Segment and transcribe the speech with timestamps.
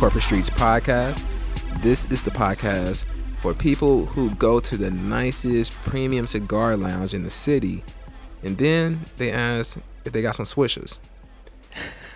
[0.00, 1.82] Welcome to the Corporate Streetz Podcast.
[1.82, 3.04] This is the podcast
[3.34, 7.84] for people who go to the nicest premium cigar lounge in the city
[8.42, 11.00] and then they ask if they got some swishers.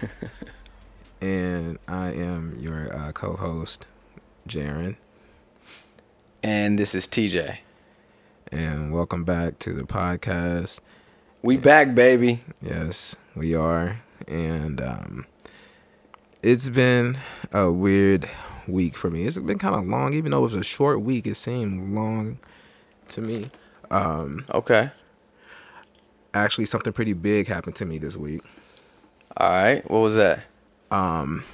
[1.21, 3.87] and I am your uh, co host,
[4.49, 4.97] Jerren.
[6.43, 7.59] And this is TJ.
[8.51, 10.81] And welcome back to the podcast.
[11.43, 12.41] We back, baby.
[12.63, 14.01] Yes, we are.
[14.27, 15.27] And um,
[16.45, 17.17] it's been
[17.53, 18.29] a weird
[18.69, 19.27] week for me.
[19.27, 21.27] It's been kind of long, even though it was a short week.
[21.27, 22.39] It seemed long
[23.09, 23.51] to me.
[23.91, 24.91] Um, Okay.
[26.35, 28.43] actually, something pretty big happened to me this week.
[29.39, 29.91] All right.
[29.91, 30.43] What was that?
[30.91, 31.45] Um,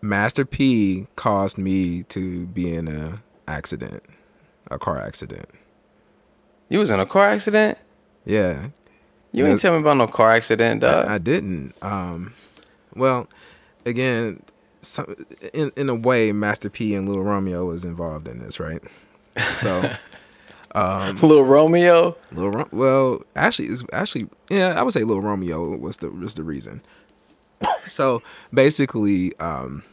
[0.00, 4.04] Master P caused me to be in a accident,
[4.70, 5.46] a car accident.
[6.68, 7.78] You was in a car accident?
[8.24, 8.68] Yeah,
[9.32, 11.04] You ain't tell me about no car accident, dog.
[11.06, 11.74] I, I didn't.
[11.82, 12.34] Um,
[12.94, 13.28] well,
[13.86, 14.42] again,
[14.82, 15.14] some,
[15.52, 18.82] in in a way, Master P and Little Romeo was involved in this, right?
[19.56, 19.94] So,
[20.74, 22.16] um, Little Romeo.
[22.32, 26.34] Little Ro- well, actually, it's actually yeah, I would say Little Romeo was the was
[26.34, 26.82] the reason.
[27.86, 29.84] so basically, um,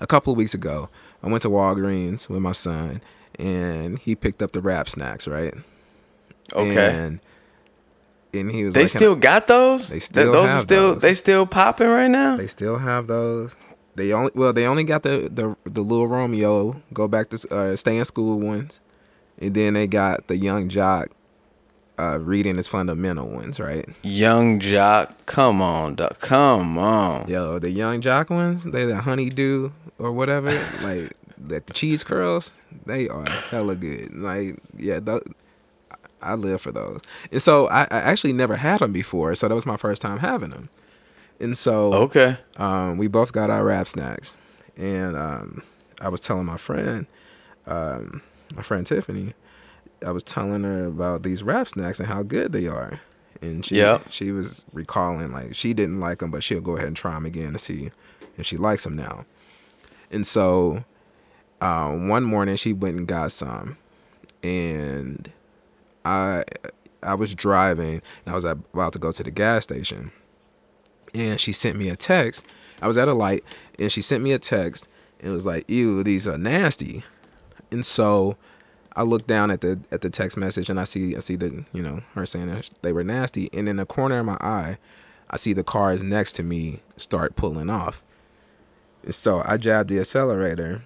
[0.00, 0.90] a couple of weeks ago,
[1.22, 3.00] I went to Walgreens with my son,
[3.38, 5.54] and he picked up the Rap Snacks, right?
[6.52, 6.90] Okay.
[6.90, 7.20] And,
[8.34, 9.88] and he was they like, still got those.
[9.88, 11.02] They Th- still those are still those.
[11.02, 12.36] they still popping right now.
[12.36, 13.56] They still have those.
[13.94, 17.76] They only well, they only got the the the little Romeo go back to uh,
[17.76, 18.80] stay in school ones,
[19.40, 21.08] and then they got the Yung Joc
[21.98, 23.88] uh, reading his fundamental ones, right?
[24.02, 26.18] Yung Joc, come on, dog.
[26.20, 27.28] Come on.
[27.28, 30.50] Yo, the Yung Joc ones, they the honeydew or whatever,
[30.82, 31.12] like
[31.48, 32.52] that the cheese curls,
[32.86, 34.14] they are hella good.
[34.14, 35.00] Like yeah,
[36.22, 37.00] I live for those.
[37.30, 40.18] And so I, I actually never had them before, so that was my first time
[40.18, 40.68] having them.
[41.40, 42.36] And so Okay.
[42.56, 44.36] um, we both got our Rap Snacks,
[44.76, 45.62] and um,
[46.00, 47.06] I was telling my friend,
[47.66, 48.22] um,
[48.54, 49.34] my friend Tiffany,
[50.04, 53.00] I was telling her about these Rap Snacks and how good they are,
[53.40, 54.02] and she Yep.
[54.10, 57.24] she was recalling like she didn't like them, but she'll go ahead and try them
[57.26, 57.90] again to see
[58.36, 59.24] if she likes them now.
[60.10, 60.84] And so
[61.60, 63.76] uh, one morning she went and got some,
[64.42, 65.30] and
[66.04, 66.44] I
[67.02, 70.10] I was driving and I was about to go to the gas station
[71.14, 72.44] and she sent me a text.
[72.80, 73.44] I was at a light
[73.78, 74.88] and she sent me a text
[75.20, 77.04] and it was like, "Ew, these are nasty."
[77.70, 78.36] And so
[78.94, 81.64] I look down at the at the text message and I see I see that
[81.72, 84.78] you know her saying that they were nasty, and in the corner of my eye,
[85.30, 88.02] I see the cars next to me start pulling off.
[89.10, 90.84] So I jabbed the accelerator,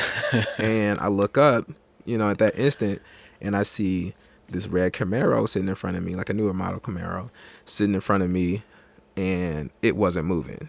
[0.58, 1.70] and I look up,
[2.04, 3.00] you know, at that instant,
[3.40, 4.14] and I see
[4.50, 7.30] this red Camaro sitting in front of me, like a newer model Camaro,
[7.64, 8.62] sitting in front of me,
[9.16, 10.68] and it wasn't moving.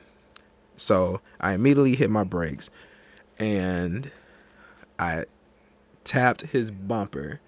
[0.75, 2.69] So I immediately hit my brakes,
[3.39, 4.11] and
[4.99, 5.25] I
[6.03, 7.39] tapped his bumper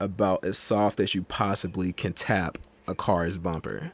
[0.00, 2.58] about as soft as you possibly can tap
[2.88, 3.92] a car's bumper.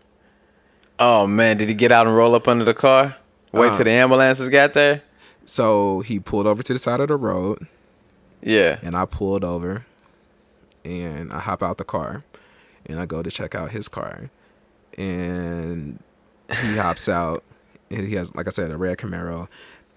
[0.98, 3.16] Oh man, did he get out and roll up under the car?
[3.52, 3.74] Wait Uh.
[3.74, 5.02] till the ambulances got there.
[5.44, 7.66] So he pulled over to the side of the road,
[8.42, 8.78] Yeah.
[8.82, 9.86] and I pulled over,
[10.88, 12.24] and I hop out the car,
[12.86, 14.30] and I go to check out his car,
[14.96, 16.02] and
[16.62, 17.44] he hops out,
[17.90, 19.48] and he has, like I said, a red Camaro,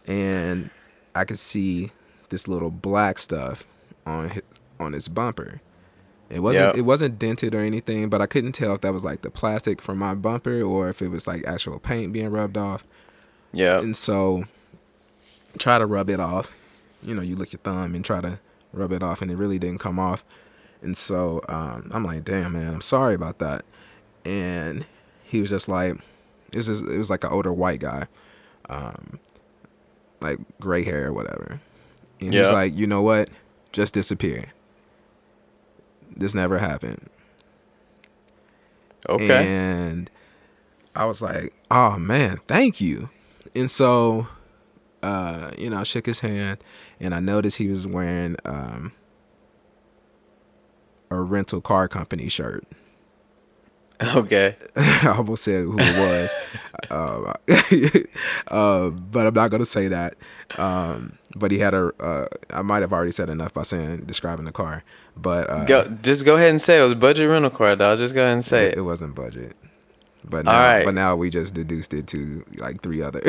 [0.08, 0.70] and
[1.16, 1.92] I could see
[2.30, 3.66] this little black stuff
[4.06, 4.44] on his,
[4.80, 5.62] on his bumper.
[6.30, 6.76] It wasn't Yep.
[6.78, 9.82] it wasn't dented or anything, but I couldn't tell if that was like the plastic
[9.82, 12.86] from my bumper or if it was like actual paint being rubbed off.
[13.52, 13.80] Yeah.
[13.82, 14.46] And so
[15.58, 16.56] try to rub it off.
[17.04, 18.40] You know, you lick your thumb and try to
[18.72, 20.24] rub it off and it really didn't come off.
[20.82, 23.66] And so um, I'm like, damn man, I'm sorry about that.
[24.26, 24.86] And
[25.24, 25.96] he was just like
[26.52, 28.08] it was just, it was like an older white guy.
[28.70, 29.20] Um
[30.22, 31.60] like gray hair or whatever.
[32.20, 33.30] And he's like, you know what?
[33.72, 34.54] Just disappear.
[36.16, 37.10] This never happened.
[39.10, 39.48] Okay.
[39.48, 40.10] And
[40.96, 43.10] I was like, oh man, thank you.
[43.56, 44.28] And so,
[45.02, 46.64] uh, you know, I shook his hand
[47.00, 48.92] and I noticed he was wearing um,
[51.12, 52.66] a rental car company shirt.
[54.16, 54.56] Okay.
[54.76, 56.34] I almost said who it was,
[56.90, 57.34] uh,
[58.52, 60.16] uh, but I'm not gonna say that.
[60.58, 61.92] Um, but he had a.
[62.00, 64.84] Uh, I might have already said enough by saying describing the car,
[65.16, 65.88] but uh, Go.
[66.02, 68.00] Just go ahead and say it was budget rental car, dog.
[68.00, 68.78] Just go ahead and say it, it.
[68.80, 69.56] it wasn't budget.
[70.24, 70.84] But All now, right.
[70.84, 73.22] but now we just deduced it to like three other.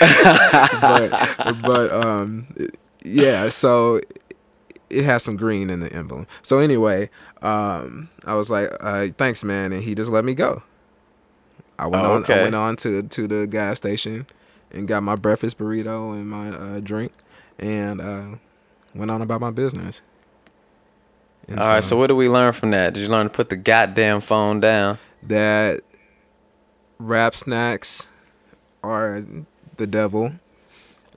[0.00, 2.46] but, but um,
[3.04, 3.50] yeah.
[3.50, 4.00] So
[4.90, 6.26] it has some green in the emblem.
[6.42, 7.08] So anyway,
[7.42, 10.62] um, I was like, uh, "Thanks, man," and he just let me go.
[11.78, 12.24] I went Oh, on.
[12.30, 14.26] I went on to to the gas station
[14.70, 17.12] and got my breakfast burrito and my uh, drink,
[17.58, 18.26] and uh,
[18.94, 20.02] went on about my business.
[21.48, 21.82] And All right.
[21.84, 22.94] So what did we learn from that?
[22.94, 24.98] Did you learn to put the goddamn phone down?
[25.22, 25.82] that
[26.98, 28.08] rap snacks
[28.82, 29.22] are
[29.76, 30.32] the devil,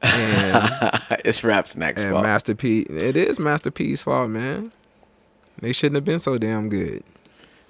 [0.03, 2.23] and it's Rap's next and fault.
[2.23, 2.81] Master P.
[2.81, 4.71] It is Master P's fault, man.
[5.59, 7.03] They shouldn't have been so damn good.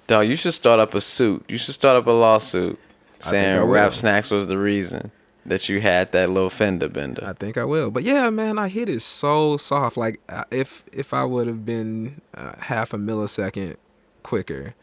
[0.06, 1.44] Dog, you should start up a suit.
[1.48, 2.78] You should start up a lawsuit
[3.20, 3.62] I think I saying.
[3.62, 5.10] Rap Snacks was the reason
[5.46, 7.24] that you had that little fender bender.
[7.24, 7.90] I think I will.
[7.90, 9.96] But yeah, man, I hit it so soft.
[9.96, 13.76] Like uh, if if I would have been uh, half a millisecond
[14.22, 14.74] quicker,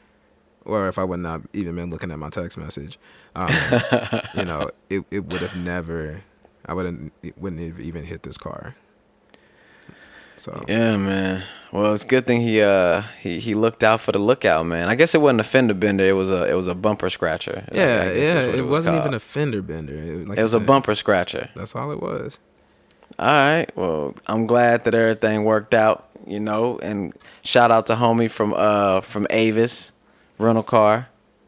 [0.66, 3.00] or if I would not even been looking at my text message,
[3.36, 3.52] um,
[4.36, 6.24] you know, it it would have never.
[6.66, 7.14] I wouldn't.
[7.38, 8.76] Wouldn't have even hit this car.
[10.42, 11.44] So Yeah, man.
[11.72, 14.90] Well, it's a good thing he uh he, he looked out for the lookout, man.
[14.90, 16.04] I guess it wasn't a fender bender.
[16.04, 17.64] It was a it was a bumper scratcher.
[17.72, 19.94] I yeah, yeah, what it, was wasn't even a fender bender.
[19.94, 21.50] It, like It was a bumper scratcher.
[21.56, 22.40] That's all it was.
[23.20, 23.70] All right.
[23.76, 26.08] Well, I'm glad that everything worked out.
[26.26, 29.92] You know, and shout out to homie from uh from Avis
[30.40, 31.08] rental car.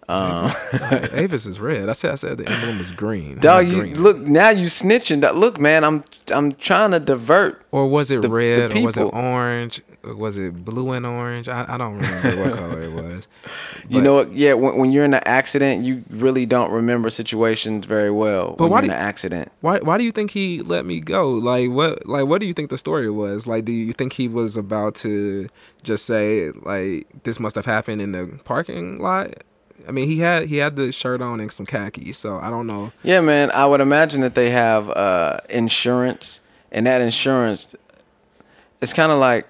[0.09, 0.49] Um,
[1.13, 1.89] Avis is red.
[1.89, 3.39] I said I said the emblem was green.
[3.39, 4.01] dog, not you green.
[4.01, 5.21] look now you snitching.
[5.21, 5.35] Dog.
[5.35, 7.61] Look, man, I'm I'm trying to divert.
[7.71, 8.75] Or was it the- the red?
[8.75, 9.81] or was it orange?
[10.03, 11.47] Or was it blue and orange?
[11.47, 13.27] I, I don't remember what color it was.
[13.87, 14.33] You know what?
[14.33, 18.55] Yeah, when, when you're in an accident, you really don't remember situations very well.
[18.57, 19.49] But when why you're in an accident.
[19.61, 21.29] Why why do you think he let me go?
[21.31, 23.47] Like what like what do you think the story was?
[23.47, 25.47] Like do you think he was about to
[25.83, 29.33] just say like this must have happened in the parking lot?
[29.87, 32.67] I mean, he had he had the shirt on and some khakis, so I don't
[32.67, 32.91] know.
[33.03, 33.51] Yeah, man.
[33.51, 36.41] I would imagine that they have uh, insurance,
[36.71, 37.75] and that insurance,
[38.81, 39.47] it's kind of like,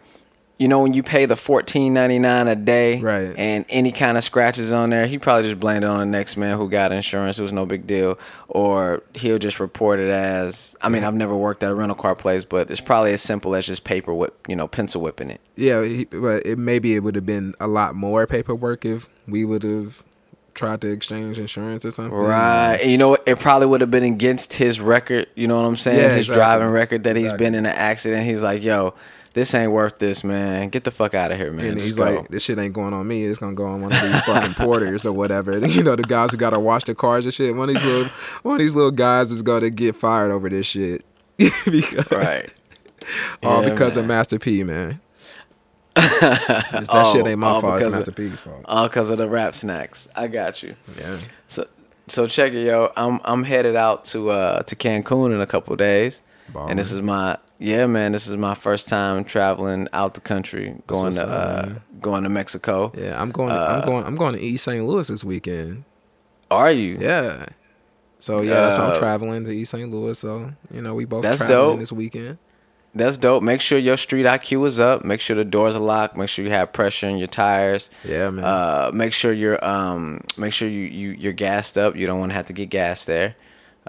[0.57, 3.33] you know, when you pay the fourteen ninety nine a day, Right.
[3.37, 6.37] And any kind of scratches on there, he probably just blamed it on the next
[6.37, 7.37] man who got insurance.
[7.39, 10.75] It was no big deal, or he'll just report it as.
[10.81, 13.55] I mean, I've never worked at a rental car place, but it's probably as simple
[13.55, 15.41] as just paper whip, you know, pencil whipping it.
[15.55, 19.43] Yeah, he, but it maybe it would have been a lot more paperwork if we
[19.45, 20.03] would have
[20.53, 22.13] tried to exchange insurance or something.
[22.17, 22.75] Right.
[22.81, 23.23] And you know what?
[23.25, 25.27] It probably would have been against his record.
[25.35, 25.99] You know what I'm saying?
[25.99, 26.35] Yeah, his exactly.
[26.35, 27.45] driving record that he's Exactly.
[27.45, 28.25] been in an accident.
[28.25, 28.93] He's like, yo,
[29.33, 30.69] this ain't worth this, man.
[30.69, 31.65] Get the fuck out of here, man.
[31.65, 32.03] And Just he's go.
[32.03, 33.25] like, this shit ain't going on me.
[33.25, 35.57] It's gonna go on one of these fucking porters or whatever.
[35.67, 37.55] You know, the guys who gotta wash the cars and shit.
[37.55, 38.09] One of these little,
[38.43, 41.03] one of these little guys is gonna get fired over this shit.
[41.37, 42.53] because, right.
[43.41, 44.05] All Yeah, because of.
[44.05, 44.99] Master P, man.
[46.21, 47.81] That shit Oh, ain't my fault.
[47.81, 48.61] It's Master of- P's fault.
[48.65, 50.07] All because of the rap snacks.
[50.15, 50.75] I got you.
[50.99, 51.17] Yeah.
[51.47, 51.67] So,
[52.07, 52.91] so check it, yo.
[52.97, 56.21] I'm I'm headed out to uh to Cancun in a couple days,
[56.55, 58.11] and this is my yeah, man.
[58.11, 62.29] This is my first time traveling out the country, going to up, uh going to
[62.29, 62.91] Mexico.
[62.97, 63.51] Yeah, I'm going.
[63.51, 64.05] Uh, I'm going.
[64.05, 64.85] I'm going to East St.
[64.85, 65.83] Louis this weekend.
[66.51, 66.97] Are you?
[66.99, 67.45] Yeah.
[68.19, 69.89] So yeah, that's why Uh, I'm traveling to East St.
[69.91, 70.17] Louis.
[70.17, 71.79] So you know, we both That's traveling dope.
[71.79, 72.37] this weekend.
[72.95, 73.41] That's dope.
[73.41, 75.03] Make sure your street IQ is up.
[75.03, 76.15] Make sure the doors are locked.
[76.15, 77.89] Make sure you have pressure in your tires.
[78.03, 78.45] Yeah, man.
[78.45, 81.95] Uh, make sure you're um, make sure you you you're gassed up.
[81.95, 83.35] You don't want to have to get gas there.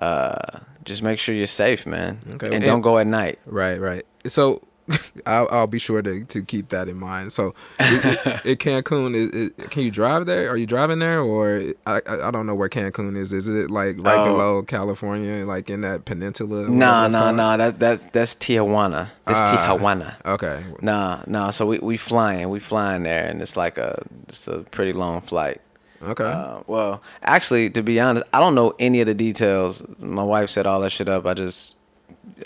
[0.01, 2.19] Uh, just make sure you're safe, man.
[2.35, 2.47] Okay.
[2.47, 3.39] And And- don't go at night.
[3.47, 4.05] Right, right.
[4.27, 4.63] So
[5.27, 7.33] I'll, I'll be sure to, to keep that in mind.
[7.33, 10.51] So it, it, Cancun is, is can you drive there?
[10.51, 13.33] Are you driving there or I, I don't know where Cancun is.
[13.33, 14.25] Is it like right Oh.
[14.25, 16.69] below California, like in that peninsula?
[16.69, 17.37] Nah, nah, called?
[17.37, 17.57] nah.
[17.57, 19.09] That that's that's Tijuana.
[19.25, 19.77] That's Ah.
[19.79, 20.15] Tijuana.
[20.27, 20.65] Okay.
[20.83, 21.51] Nah, nah.
[21.51, 22.51] So we we flying.
[22.51, 25.61] We flying there, and it's like a it's a pretty long flight.
[26.03, 26.25] Okay.
[26.25, 29.83] Uh, well, actually, to be honest, I don't know any of the details.
[29.99, 31.25] My wife set all that shit up.
[31.25, 31.77] I just,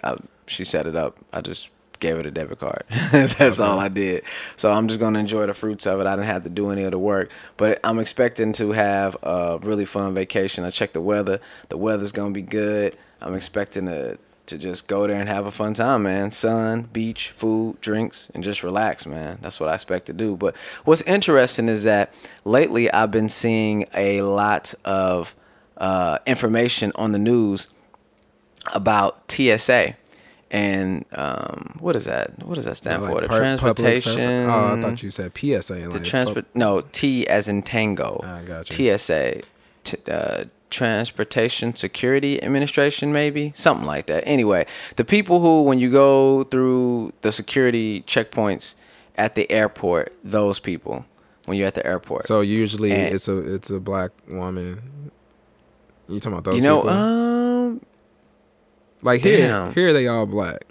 [0.04, 0.16] I,
[0.47, 1.16] she set it up.
[1.33, 2.85] I just gave it a debit card.
[3.12, 4.25] That's all I did.
[4.57, 6.07] So I'm just gonna enjoy the fruits of it.
[6.07, 9.59] I didn't have to do any of the work, but I'm expecting to have a
[9.62, 10.64] really fun vacation.
[10.64, 11.40] I checked the weather.
[11.69, 12.97] The weather's gonna be good.
[13.21, 16.31] I'm expecting to to just go there and have a fun time, man.
[16.31, 19.38] Sun, beach, food, drinks, and just relax, man.
[19.40, 20.37] That's what I expect to do.
[20.37, 22.14] But what's interesting is that
[22.45, 25.35] lately I've been seeing a lot of
[25.76, 27.69] uh, information on the news
[28.75, 29.97] about TSA.
[30.50, 32.43] And um, what is that?
[32.43, 33.21] What does that stand Like for?
[33.21, 34.49] The transportation.
[34.49, 35.75] Oh, I thought you said PSA.
[35.75, 36.47] The like transport.
[36.47, 38.21] pub- No, T as in Tango.
[38.25, 38.99] Ah, gotcha.
[38.99, 39.43] TSA.
[39.85, 44.23] T- uh, Transportation Security Administration, maybe something like that.
[44.26, 48.75] Anyway, the people who, when you go through the security checkpoints
[49.17, 51.05] at the airport, those people,
[51.47, 52.25] when you're at the airport.
[52.25, 54.83] So usually And- it's a it's a black woman.
[56.09, 56.90] You talking about those you know, people?
[56.97, 57.48] um,
[59.02, 59.75] like here, damn.
[59.75, 60.64] here they all black.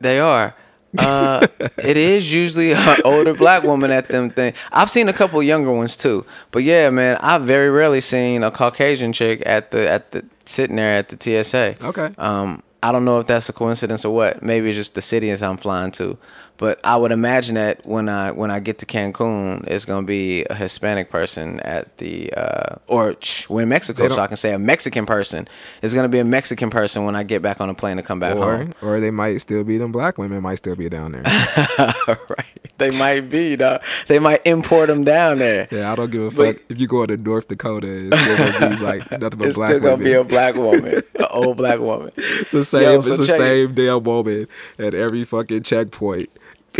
[0.00, 0.54] they are,
[0.98, 1.46] Uh,
[1.78, 4.52] it is usually an older black woman at them thing.
[4.72, 8.50] I've seen a couple younger ones too, but yeah, man, I've very rarely seen a
[8.50, 11.76] Caucasian chick at the at the sitting there at the TSA.
[11.84, 12.12] Okay.
[12.18, 14.42] Um, I don't know if that's a coincidence or what.
[14.42, 16.16] Maybe it's just the cities I'm flying to.
[16.60, 20.44] But I would imagine that when I when I get to Cancun, it's gonna be
[20.44, 24.52] a Hispanic person at the uh, or sh- we're in Mexico, so I can say
[24.52, 25.48] a Mexican person.
[25.80, 28.20] It's gonna be a Mexican person when I get back on the plane to come
[28.20, 28.74] back Or home.
[28.82, 31.22] or they might still be them black women might still be down there.
[32.06, 32.44] right?
[32.76, 33.82] They might be, dog.
[34.06, 35.66] They might import them down there.
[35.70, 37.88] Yeah, I don't give a But- fuck if you go to North Dakota.
[37.88, 40.04] It's still gonna be like nothing but It's black still gonna women.
[40.04, 42.12] be a black woman, an old black woman.
[42.18, 42.82] it's the same.
[42.82, 43.38] Yo, it's so the check it.
[43.38, 44.46] same damn woman
[44.78, 46.28] at every fucking checkpoint.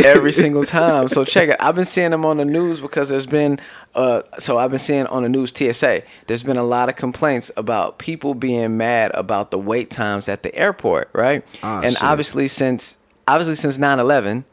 [0.05, 1.09] Every single time.
[1.09, 1.57] So check it.
[1.61, 3.59] I've been seeing them on the news because there's been
[3.95, 6.03] uh so I've been seeing on the news TSA.
[6.27, 10.43] There's been a lot of complaints about people being mad about the wait times at
[10.43, 11.45] the airport, right?
[11.63, 12.03] Ah, and shit.
[12.03, 14.45] obviously since obviously since 9/11,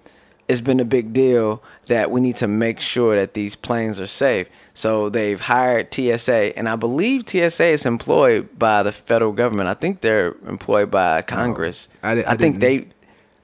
[0.47, 4.07] it's been a big deal that we need to make sure that these planes are
[4.07, 4.49] safe.
[4.73, 9.69] So they've hired TSA, and I believe TSA is employed by the federal government.
[9.69, 11.89] I think they're employed by Congress.
[12.03, 12.87] I I I think they.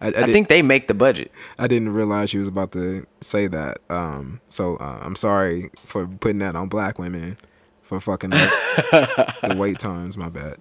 [0.03, 1.31] I, I, I think they make the budget.
[1.57, 3.79] I didn't realize she was about to say that.
[3.89, 7.37] Um, so uh, I'm sorry for putting that on black women
[7.83, 10.17] for fucking up the wait times.
[10.17, 10.57] My bad.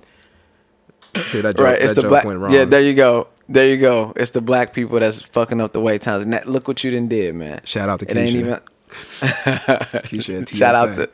[1.25, 2.25] See that joke, right, it's that the joke black.
[2.25, 2.53] went wrong.
[2.53, 3.29] Yeah, there you go.
[3.49, 4.13] There you go.
[4.17, 6.23] It's the black people that's fucking up the wait times.
[6.23, 7.61] And that, look what you done did, man.
[7.65, 8.61] Shout out to It ain't even.
[8.91, 11.11] Keisha Shout out to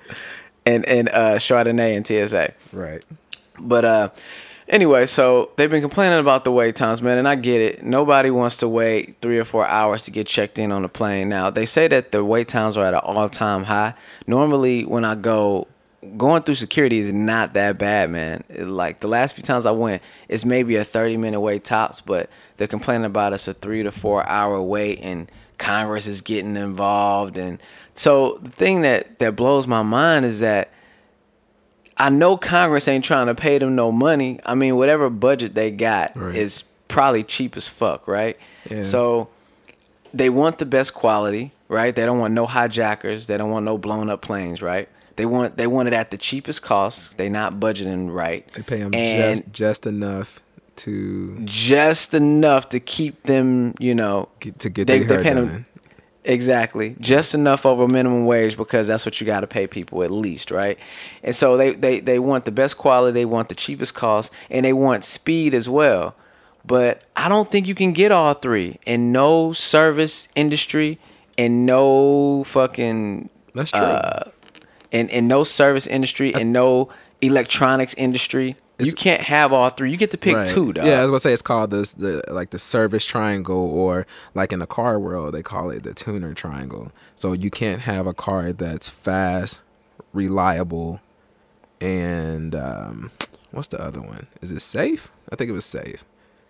[0.66, 2.52] and and uh, Chardonnay and TSA.
[2.72, 3.04] right.
[3.60, 4.08] But uh,
[4.68, 7.82] anyway, so they've been complaining about the wait times, man, and I get it.
[7.82, 11.28] Nobody wants to wait three or four hours to get checked in on the plane.
[11.28, 13.94] Now they say that the wait times are at an all-time high.
[14.26, 15.66] Normally, when I go,
[16.16, 18.44] going through security is not that bad, man.
[18.56, 22.68] Like the last few times I went, it's maybe a thirty-minute wait tops, but they're
[22.68, 27.60] complaining about it's a three to four-hour wait, and Congress is getting involved, and
[27.94, 30.70] so the thing that that blows my mind is that
[31.98, 34.38] I know Congress ain't trying to pay them no money.
[34.46, 36.34] I mean, whatever budget they got Right.
[36.36, 38.38] is probably cheap as fuck, right?
[38.70, 38.84] Yeah.
[38.84, 39.28] So
[40.14, 41.94] they want the best quality, right?
[41.94, 43.26] They don't want no hijackers.
[43.26, 44.88] They don't want no blown up planes, right?
[45.16, 47.18] They want they want it at the cheapest cost.
[47.18, 48.48] They not budgeting right.
[48.52, 50.40] They pay them and just just enough
[50.76, 55.34] to just enough to keep them, you know, get, to get They- their they paying
[55.36, 55.66] them-.
[56.28, 56.94] Exactly.
[57.00, 60.50] Just enough over minimum wage because that's what you got to pay people at least,
[60.50, 60.78] right?
[61.22, 64.64] And so they, they, they want the best quality, they want the cheapest cost, and
[64.66, 66.14] they want speed as well.
[66.66, 70.98] But I don't think you can get all three in no service industry
[71.38, 73.80] and no fucking That's true.
[73.80, 74.30] uh,
[74.90, 76.90] in, in no service industry and no
[77.22, 78.56] electronics industry.
[78.86, 79.90] You can't have all three.
[79.90, 80.46] You get to pick Right.
[80.46, 80.86] two, dog.
[80.86, 84.52] Yeah, I was gonna say it's called this the like the service triangle, or like
[84.52, 86.92] in the car world they call it the tuner triangle.
[87.16, 89.60] So you can't have a car that's fast,
[90.12, 91.00] reliable,
[91.80, 93.10] and um,
[93.50, 94.26] what's the other one?
[94.40, 95.10] Is it safe?
[95.30, 96.04] I think it was safe.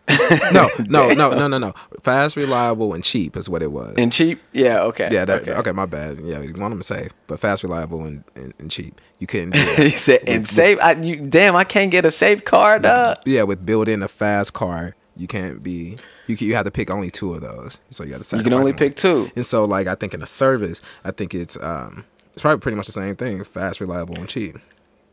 [0.52, 1.74] no, no, no, no, no, no.
[2.02, 3.94] Fast, reliable, and cheap is what it was.
[3.98, 4.40] And cheap?
[4.52, 5.08] Yeah, okay.
[5.10, 5.52] yeah, that, okay.
[5.52, 5.72] okay.
[5.72, 6.18] my bad.
[6.18, 9.00] Yeah, you want them safe, but fast, reliable, and, and, and cheap.
[9.18, 10.78] You couldn't do he said, and safe.
[10.80, 13.18] I, you, damn, I can't get a safe car, dog.
[13.26, 15.98] yeah, with building a fast car, you can't be.
[16.26, 18.36] You can, you have to pick only two of those, so you got to.
[18.36, 19.30] You can only pick two.
[19.34, 22.76] And so, like, I think in a service, I think it's um, it's probably pretty
[22.76, 24.56] much the same thing: fast, reliable, and cheap.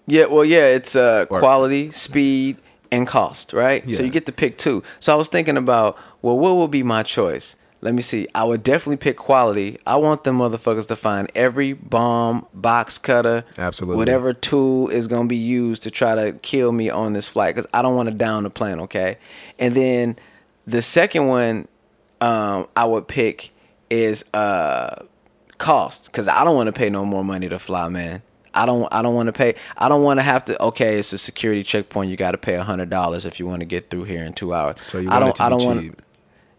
[0.07, 2.61] Yeah, well, yeah, it's uh, Or- quality, speed,
[2.95, 3.83] and cost, right?
[3.93, 4.83] So you get to pick two.
[4.99, 7.55] So I was thinking about, well, what would be my choice?
[7.81, 8.27] Let me see.
[8.33, 9.77] I would definitely pick quality.
[9.85, 13.97] I want them motherfuckers to find every bomb, box cutter, Absolutely.
[13.97, 17.67] whatever tool is gonna be used to try to kill me on this flight, because
[17.73, 18.79] I don't want to down the plane.
[18.79, 19.17] Okay,
[19.59, 20.15] and then
[20.65, 21.67] the second one
[22.21, 23.51] um, I would pick
[23.91, 25.03] is uh,
[25.59, 28.23] cost, because I don't want to pay no more money to fly, man.
[28.55, 28.88] I don't.
[28.91, 29.55] I don't want to pay.
[29.77, 30.62] I don't want to have to.
[30.63, 32.09] Okay, it's a security checkpoint.
[32.09, 34.33] You got to pay a hundred dollars if you want to get through here in
[34.33, 34.77] two hours.
[34.81, 35.29] So you want I don't.
[35.29, 35.81] it to I don't want.
[35.81, 36.01] cheap.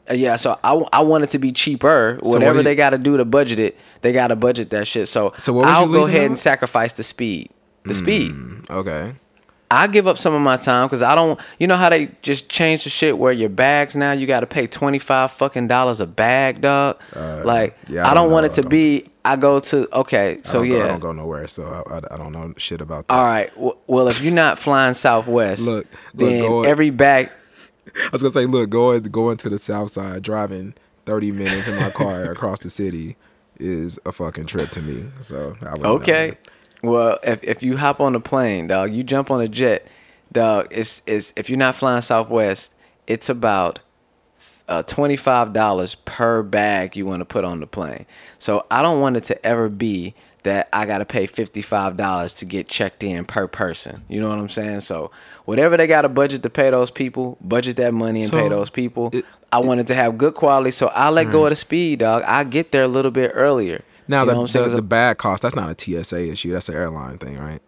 [0.09, 2.19] Uh, yeah, so I, I want it to be cheaper.
[2.23, 4.71] what Whatever do you- they got to do to budget it, they got to budget
[4.71, 5.09] that shit.
[5.09, 6.27] So, So what I'll go ahead out?
[6.27, 7.51] and sacrifice the speed.
[7.85, 8.33] The speed.
[8.71, 9.15] Okay.
[9.71, 11.41] I give up some of my time because I don't.
[11.59, 14.47] You know how they just change the shit where your bags now you got to
[14.47, 17.03] pay twenty five fucking dollars a bag, dog.
[17.15, 18.53] like Uh, yeah, I I, don't don't want know.
[18.53, 19.11] it to be.
[19.25, 20.85] I go to okay, so I don't go- yeah.
[20.85, 23.15] I don't go nowhere, so I, I, I don't know shit about that.
[23.15, 23.51] All right.
[23.89, 27.31] Well, if you're not flying Southwest, Look, look, then every bag.
[27.97, 30.75] I was gonna say, look, going going to the south side, driving
[31.07, 33.17] thirty minutes in my car across the city
[33.59, 35.07] is a fucking trip to me.
[35.23, 36.37] So I would Okay.
[36.87, 39.87] Well, if if you hop on a plane, dog, you jump on a jet,
[40.33, 40.69] dog.
[40.71, 42.73] It's it's if you're not flying Southwest,
[43.07, 43.81] it's about
[44.69, 48.05] uh, $25 per bag you want to put on the plane.
[48.39, 52.45] So I don't want it to ever be that I got to pay $55 to
[52.45, 54.03] get checked in per person.
[54.09, 54.81] You know what I'm saying?
[54.81, 55.11] So
[55.45, 58.49] whatever they got a budget to pay those people, budget that money and So, pay
[58.49, 59.11] those people.
[59.13, 62.25] it- I wanted to have good quality, so I let go of the speed, dog.
[62.27, 63.83] I get there a little bit earlier.
[64.09, 64.69] Now You know the, what I'm saying?
[64.71, 66.53] the the bag cost that's not a TSA issue.
[66.53, 67.61] That's an airline thing, right?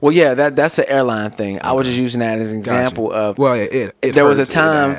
[0.00, 1.58] Well, yeah, that that's an airline thing.
[1.62, 2.76] I was just using that as an Gotcha.
[2.76, 4.96] example of well, it, it, it there was a time-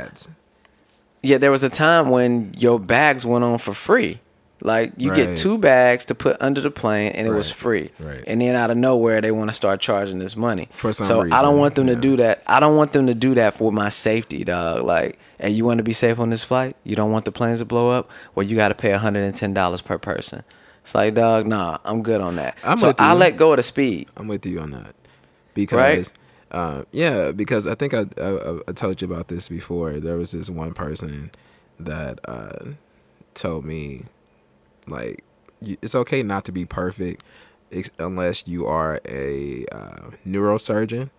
[1.22, 4.20] yeah, there was a time when your bags went on for free.
[4.62, 5.16] Like you Right.
[5.16, 7.92] get two bags to put under the plane, and it was free.
[7.98, 8.22] right.
[8.28, 10.68] And then out of nowhere, they want to start charging this money.
[10.74, 11.96] For some so I don't want them yeah.
[11.96, 12.44] to do that.
[12.46, 14.84] I don't want them to do that for my safety, dog.
[14.84, 16.76] Like, and you want to be safe on this flight?
[16.84, 18.10] You don't want the planes to blow up?
[18.36, 20.44] Well, you got to pay hundred and ten dollars per person.
[20.90, 22.58] It's like, dog, nah, I'm good on that.
[22.64, 24.08] I'm so I let go of the speed.
[24.18, 24.96] I'm with you on that
[25.54, 26.12] because,
[26.50, 30.00] uh, yeah, because I think I, I I told you about this before.
[30.00, 31.30] There was this one person
[31.80, 32.70] that uh,
[33.36, 34.06] told me
[34.88, 35.24] like
[35.62, 37.24] it's okay not to be perfect
[38.00, 41.12] unless you are a uh, neurosurgeon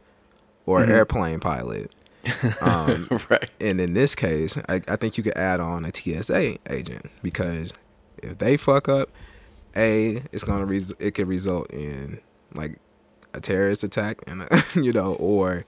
[0.66, 0.90] or Mm-hmm.
[0.90, 1.94] airplane pilot.
[2.60, 3.48] Um, right.
[3.60, 7.72] and in this case, I, I think you could add on a TSA agent because
[8.20, 9.10] if they fuck up,
[9.76, 12.20] a it's gonna res- it could result in
[12.54, 12.78] like
[13.34, 15.64] a terrorist attack and you know or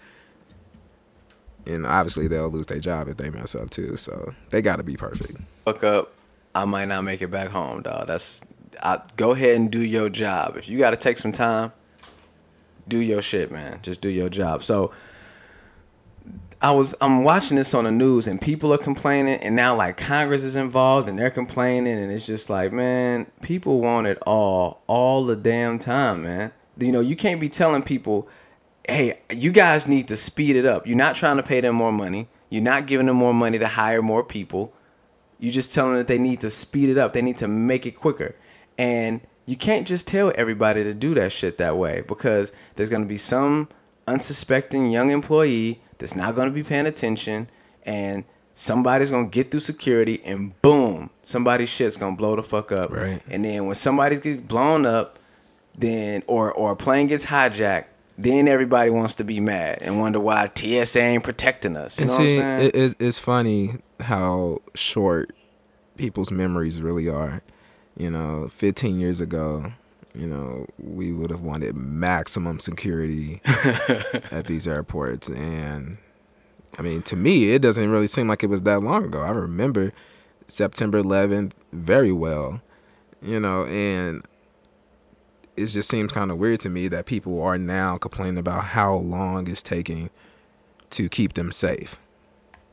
[1.67, 3.97] and obviously they'll lose their job if they mess up too.
[3.97, 5.39] So they got to be perfect.
[5.65, 6.13] fuck up,
[6.55, 8.09] I might not make it back home, dog.
[8.09, 8.45] That's
[8.83, 10.57] I go ahead and do your job.
[10.57, 11.73] If you got to take some time,
[12.89, 13.79] do your shit, man.
[13.83, 14.65] Just do your job.
[14.65, 14.93] So
[16.62, 19.96] I was I'm watching this on the news and people are complaining and now like
[19.96, 24.81] Congress is involved and they're complaining and it's just like, man, people want it all
[24.87, 26.53] all the damn time, man.
[26.79, 28.29] You know, you can't be telling people,
[28.88, 31.92] "Hey, you guys need to speed it up." You're not trying to pay them more
[31.92, 32.29] money.
[32.48, 34.72] You're not giving them more money to hire more people.
[35.40, 37.12] you're just tell them that they need to speed it up.
[37.12, 38.37] They need to make it quicker.
[38.79, 43.03] And you can't just tell everybody to do that shit that way because there's going
[43.03, 43.68] to be some
[44.07, 47.49] unsuspecting young employee that's not going to be paying attention
[47.85, 52.43] and somebody's going to get through security and boom, somebody's shit's going to blow the
[52.43, 52.91] fuck up.
[52.91, 53.23] Right.
[53.31, 55.21] And then when somebody gets blown up,
[55.79, 57.87] then or or a plane gets hijacked,
[58.19, 61.99] then everybody wants to be mad and wonder why TSA ain't protecting us.
[61.99, 62.71] You and know see, what I'm saying?
[62.75, 65.33] it, it's it's funny how short
[65.97, 67.43] people's memories really are.
[67.97, 69.73] You know, 15 years ago,
[70.14, 73.40] you know, we would have wanted maximum security
[74.31, 75.96] at these airports, and
[76.79, 79.20] I mean, to me, it doesn't really seem like it was that long ago.
[79.20, 79.92] I remember
[80.48, 82.61] September 11th very well,
[83.22, 84.22] you know, and
[85.57, 88.94] it just seems kind of weird to me that people are now complaining about how
[88.94, 90.11] long it's taking
[90.90, 91.96] to keep them safe.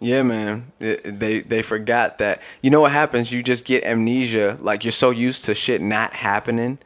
[0.01, 0.71] Yeah, man.
[0.79, 2.41] It- they they forgot that.
[2.61, 3.33] You know what happens?
[3.33, 4.57] You just get amnesia.
[4.61, 6.79] Like you're so used to shit not happening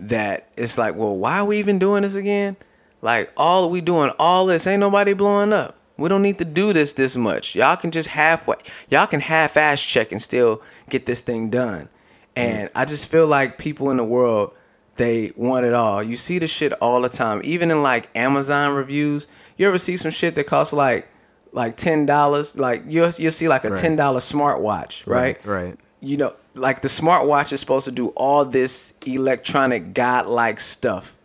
[0.00, 2.56] that it's like, well, why are we even doing this again?
[3.02, 5.76] Like all we doing all this ain't nobody blowing up.
[5.96, 7.54] We don't need to do this this much.
[7.54, 8.56] Y'all can just halfway.
[8.88, 11.88] Y'all can half ass check and still get this thing done.
[12.36, 14.52] And I just feel like people in the world
[14.96, 16.02] they want it all.
[16.02, 17.40] You see the shit all the time.
[17.44, 19.26] Even in like Amazon reviews,
[19.56, 21.08] you ever see some shit that costs like
[21.52, 22.58] like ten dollars?
[22.58, 25.44] Like you'll you'll see like a ten dollar smartwatch, right?
[25.44, 25.76] Right.
[26.04, 31.16] You know, like the smartwatch is supposed to do all this electronic godlike stuff,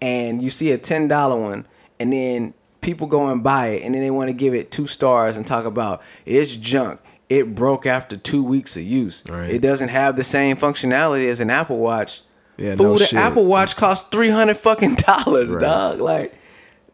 [0.00, 1.66] and you see a ten dollar one,
[2.00, 4.86] and then people go and buy it, and then they want to give it two
[4.86, 7.00] stars and talk about it's junk.
[7.28, 9.24] It broke after two weeks of use.
[9.28, 9.50] Right.
[9.50, 12.22] It doesn't have the same functionality as an Apple Watch.
[12.56, 13.18] Yeah, no the shit.
[13.18, 15.60] Apple Watch costs three hundred fucking dollars, Right.
[15.60, 16.00] dog.
[16.00, 16.34] Like,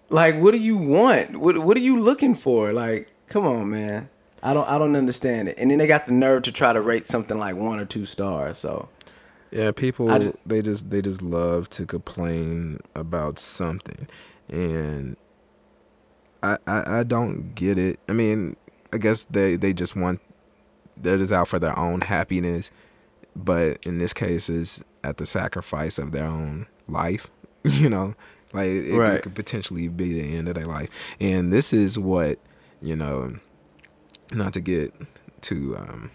[0.08, 1.36] like, what do you want?
[1.36, 2.72] What What are you looking for?
[2.72, 4.08] Like, come on, man.
[4.42, 5.56] I don't I don't understand it.
[5.58, 8.04] And then they got the nerve to try to rate something like one or two
[8.04, 8.58] stars.
[8.58, 8.88] So
[9.50, 14.08] Yeah, people just- they just they just love to complain about something,
[14.48, 15.16] and
[16.42, 18.00] I, I I don't get it.
[18.08, 18.56] I mean,
[18.92, 20.20] I guess they they just want
[20.96, 22.70] they're just out for their own happiness,
[23.36, 27.30] but in this case, is at the sacrifice of their own life.
[27.64, 28.14] You know,
[28.52, 30.88] like it, it could potentially be the end of their life,
[31.20, 32.40] and this is what
[32.80, 33.36] you know.
[34.32, 34.94] Not to get
[35.40, 36.10] too um,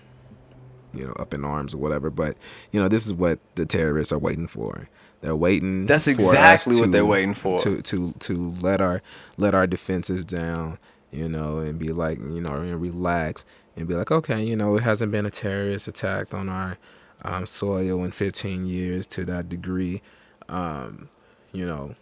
[0.94, 2.10] you know, up in arms or whatever.
[2.10, 2.38] But
[2.72, 4.90] you know, this is what the terrorists are waiting for.
[5.22, 5.86] They're waiting.
[5.86, 7.60] That's exactly what they're waiting for.
[7.60, 9.02] To to to let our
[9.38, 10.78] let our defenses down.
[11.10, 13.46] You know, and be like, you know, and relax
[13.78, 16.78] and be like, okay, you know, it hasn't been a terrorist attack on our
[17.22, 20.02] um, soil in 15 years to that degree.
[20.50, 21.08] Um,
[21.54, 21.96] you know,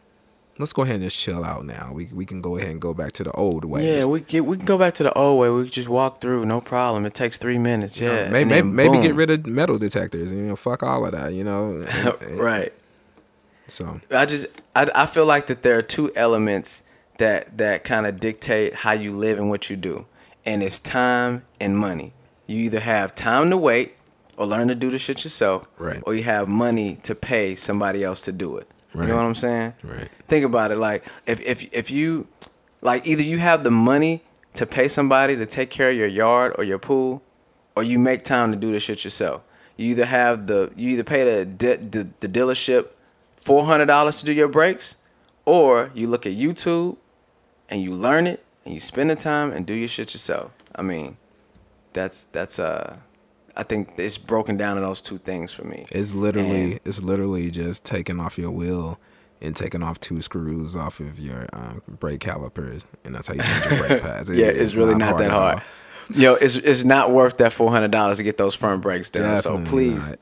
[0.58, 1.92] let's go ahead and just chill out now.
[1.94, 3.98] We we can go ahead and go back to the old way.
[4.00, 5.50] Yeah, we get, we can go back to the old way.
[5.50, 7.06] We can just walk through, no problem.
[7.06, 8.00] It takes three minutes.
[8.02, 10.32] You know, Yeah, maybe maybe, maybe get rid of metal detectors.
[10.32, 11.34] You know, fuck all of that.
[11.34, 11.86] You know,
[12.32, 12.74] right.
[13.68, 16.84] So I just I, I feel like that there are two elements
[17.18, 20.06] that that kind of dictate how you live and what you do,
[20.46, 22.14] and it's time and money.
[22.48, 23.96] You either have time to wait
[24.38, 26.04] or learn to do the shit yourself, Right.
[26.06, 28.68] or you have money to pay somebody else to do it.
[29.04, 29.74] You know what I'm saying?
[29.84, 30.10] Right.
[30.28, 30.78] Think about it.
[30.78, 32.28] Like if if if you
[32.82, 36.56] like either you have the money to pay somebody to take care of your yard
[36.58, 37.22] or your pool,
[37.76, 39.44] or you make time to do the shit yourself.
[39.78, 42.88] You either have the you either pay the the, the dealership
[43.36, 44.96] four hundred dollars to do your brakes,
[45.44, 46.98] or you look at YouTube
[47.70, 50.52] and you learn it and you spend the time and do your shit yourself.
[50.74, 51.18] I mean,
[51.94, 52.98] that's that's uh,
[53.58, 55.86] I think it's broken down in those two things for me.
[55.92, 59.00] it's literally And- it's literally just taking off your wheel
[59.42, 63.42] and taking off two screws off of your um, brake calipers, and that's how you
[63.42, 64.30] change your brake pads.
[64.30, 65.62] It- yeah, it's, really not, that hard.
[66.14, 69.24] Yo, it's it's not worth that four hundred dollars to get those front brakes done.
[69.36, 70.20] Definitely so please, not.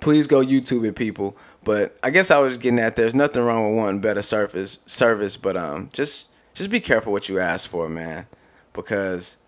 [0.00, 1.36] please go YouTube it, people.
[1.62, 5.36] But I guess I was getting at there's nothing wrong with wanting better service service,
[5.36, 8.26] but um just just be careful what you ask for, man.
[8.72, 9.38] Because,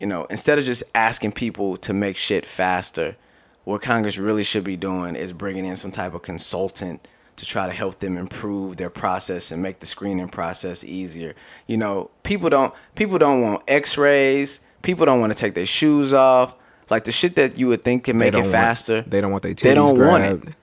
[0.00, 3.16] you know, instead of just asking people to make shit faster,
[3.64, 7.06] what Congress really should be doing is bringing in some type of consultant
[7.36, 11.34] to try to help them improve their process and make the screening process easier.
[11.66, 16.12] You know, people don't people don't want x-rays, people don't want to take their shoes
[16.12, 16.54] off.
[16.90, 18.94] Like the shit that you would think can make it faster.
[18.96, 20.40] Want, they don't want their titties They don't want it.
[20.40, 20.54] grabbed.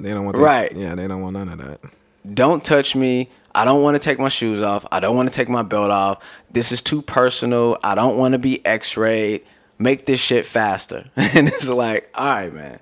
[0.00, 0.76] They don't want their, Right.
[0.76, 1.80] Yeah, they don't want none of that.
[2.34, 3.28] don't touch me.
[3.54, 4.84] I don't want to take my shoes off.
[4.90, 6.22] I don't want to take my belt off.
[6.50, 7.78] This is too personal.
[7.84, 9.44] I don't want to be x-rayed.
[9.78, 11.10] Make this shit faster.
[11.16, 12.80] and it's like, all right, man.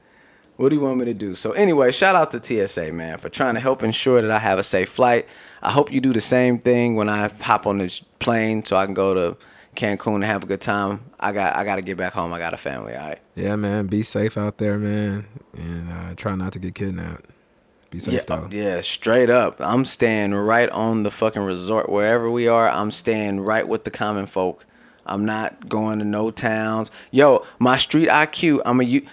[0.56, 1.34] What do you want me to do?
[1.34, 4.58] So anyway, shout out to TSA, man, for trying to help ensure that I have
[4.58, 5.26] a safe flight.
[5.62, 8.84] I hope you do the same thing when I hop on this plane so I
[8.84, 9.36] can go to
[9.74, 11.00] Cancun and have a good time.
[11.18, 12.32] I got I got to get back home.
[12.32, 13.18] I got a family, all right?
[13.34, 13.86] Yeah, man.
[13.86, 17.31] Be safe out there, man, and uh, try not to get kidnapped.
[17.92, 18.48] Be safe Yeah, though.
[18.50, 19.56] yeah, straight up.
[19.60, 22.68] I'm staying right on the fucking resort wherever we are.
[22.68, 24.64] I'm staying right with the common folk.
[25.04, 26.90] I'm not going to no towns.
[27.10, 28.62] Yo, my street IQ.
[28.64, 29.06] I'm a you.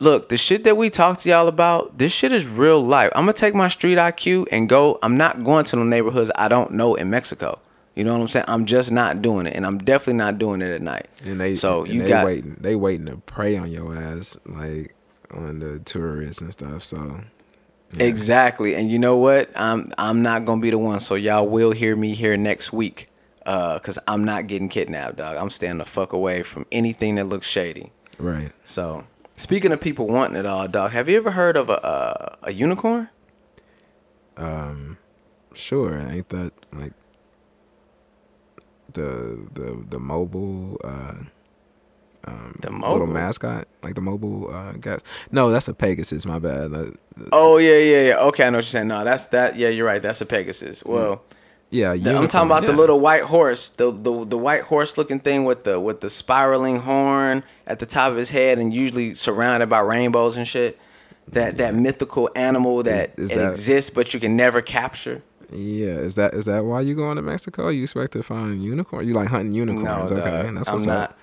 [0.00, 3.10] Look, the shit that we talk to y'all about, this shit is real life.
[3.14, 4.98] I'm gonna take my street IQ and go.
[5.02, 7.58] I'm not going to no neighborhoods I don't know in Mexico.
[7.94, 8.44] You know what I'm saying?
[8.48, 11.08] I'm just not doing it, and I'm definitely not doing it at night.
[11.24, 12.56] And they so and you they got waiting.
[12.60, 14.94] They waiting to prey on your ass, like
[15.34, 16.84] on the tourists and stuff.
[16.84, 17.20] So
[17.92, 18.04] yeah.
[18.04, 18.74] Exactly.
[18.74, 19.50] And you know what?
[19.56, 21.00] I'm I'm not gonna be the one.
[21.00, 23.08] So y'all will hear me here next week.
[23.46, 25.38] Uh, cause I'm not getting kidnapped, dog.
[25.38, 27.92] I'm staying the fuck away from anything that looks shady.
[28.18, 28.52] right.
[28.62, 29.04] So
[29.36, 32.52] speaking of people wanting it all, dog, have you ever heard of a a, a
[32.52, 33.08] unicorn?
[34.36, 34.98] Um,
[35.54, 36.92] sure, ain't that like
[38.92, 41.14] the the the mobile uh
[42.60, 43.06] The little mobile.
[43.06, 45.00] mascot, like the mobile uh guys?
[45.30, 46.26] No, that's a Pegasus.
[46.26, 46.70] My bad.
[46.72, 48.18] That- that's- Oh yeah, yeah, yeah.
[48.28, 48.88] Okay, I know what you're saying.
[48.88, 49.56] No, that's that.
[49.56, 50.00] Yeah, you're right.
[50.02, 50.84] That's a Pegasus.
[50.84, 51.22] Well,
[51.70, 55.20] yeah, the- I'm talking about the little white horse, the, the the white horse looking
[55.20, 59.14] thing with the with the spiraling horn at the top of his head, and usually
[59.14, 60.78] surrounded by rainbows and shit.
[61.28, 65.22] That that mythical animal that, is it that- exists but you can never capture.
[65.52, 67.68] Yeah, is that is that why you going to Mexico?
[67.68, 69.06] You expect to find a unicorn?
[69.08, 70.10] You like hunting unicorns?
[70.10, 70.54] no, okay, dog.
[70.54, 71.10] that's I'm what's not.
[71.10, 71.18] up.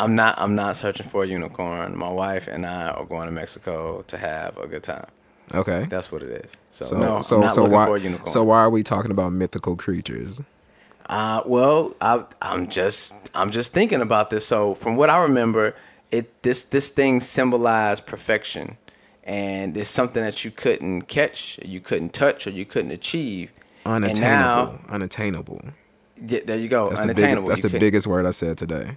[0.00, 0.34] I'm not.
[0.38, 1.96] I'm not searching for a unicorn.
[1.96, 5.06] My wife and I are going to Mexico to have a good time.
[5.54, 5.86] Okay.
[5.88, 6.56] That's what it is.
[6.70, 8.28] So, So no, so I'm not so looking why for a unicorn.
[8.28, 10.40] so why are we talking about mythical creatures?
[11.08, 14.46] Uh, well, I, I'm just I'm just thinking about this.
[14.46, 15.76] So from what I remember,
[16.10, 18.76] it this this thing symbolized perfection,
[19.22, 23.52] and it's something that you couldn't catch, you couldn't touch, or you couldn't achieve.
[23.86, 24.22] Unattainable.
[24.22, 25.60] Now, unattainable.
[26.26, 27.42] yeah, there you go, That's unattainable.
[27.42, 28.96] the, biggest, that's You the couldn't- biggest word I said today.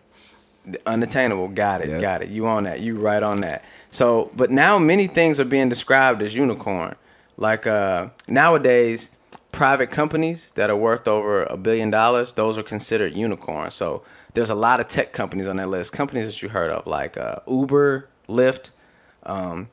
[0.85, 1.47] Unattainable.
[1.49, 1.89] Got it.
[1.89, 2.01] Yep.
[2.01, 2.29] Got it.
[2.29, 2.79] You on that?
[2.81, 3.63] You right on that.
[3.89, 6.95] So, but now many things are being described as unicorn.
[7.37, 9.11] Like uh, nowadays,
[9.51, 13.73] private companies that are worth over a billion dollars, those are considered unicorns.
[13.73, 14.03] So
[14.33, 15.93] there's a lot of tech companies on that list.
[15.93, 18.71] Companies that you heard of, like uh, Uber, Lyft,
[19.23, 19.69] um,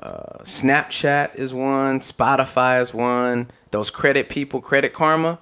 [0.00, 3.50] uh, Snapchat is one, Spotify is one.
[3.70, 5.38] Those credit people, Credit Karma,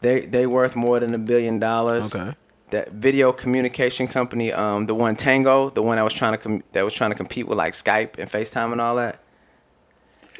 [0.00, 2.34] they they worth more than a billion dollars Okay.
[2.70, 6.62] That video communication company, um, the one Tango, the one that was trying to com-
[6.72, 9.20] that was trying to compete with like Skype and FaceTime and all that.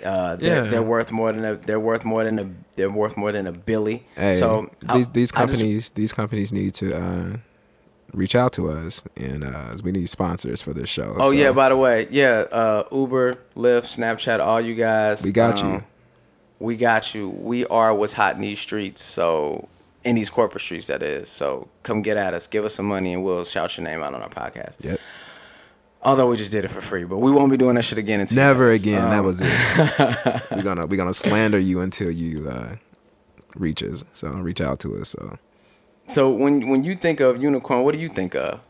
[0.04, 0.70] Uh, they're, Yeah.
[0.70, 3.52] they're worth more than a they're worth more than a they're worth more than a
[3.52, 4.04] billy.
[4.14, 7.36] Hey, so I- these these just- companies these companies need to uh,
[8.14, 11.14] reach out to us, and uh, we need sponsors for this show.
[11.18, 15.32] oh so yeah, by the way, yeah, uh, Uber, Lyft, Snapchat, all you guys, we
[15.32, 15.84] got um, you.
[16.60, 17.30] we got you.
[17.30, 19.02] We are what's hot in these streets.
[19.02, 19.68] So
[20.04, 21.28] in these corporate streets, that is.
[21.28, 22.46] So come get at us.
[22.46, 24.76] Give us some money, and we'll shout your name out on our podcast.
[24.84, 25.00] Yep.
[26.02, 28.20] Although we just did it for free, but we won't be doing that shit again.
[28.20, 28.80] Until Never us.
[28.80, 29.11] again.
[29.11, 30.42] that Um, was it.
[30.52, 32.76] we're gonna we're gonna slander you until you uh,
[33.56, 34.04] reaches.
[34.12, 35.11] So reach out to us.
[35.11, 35.38] So
[36.06, 38.61] So when when you think of unicorn, what do you think of?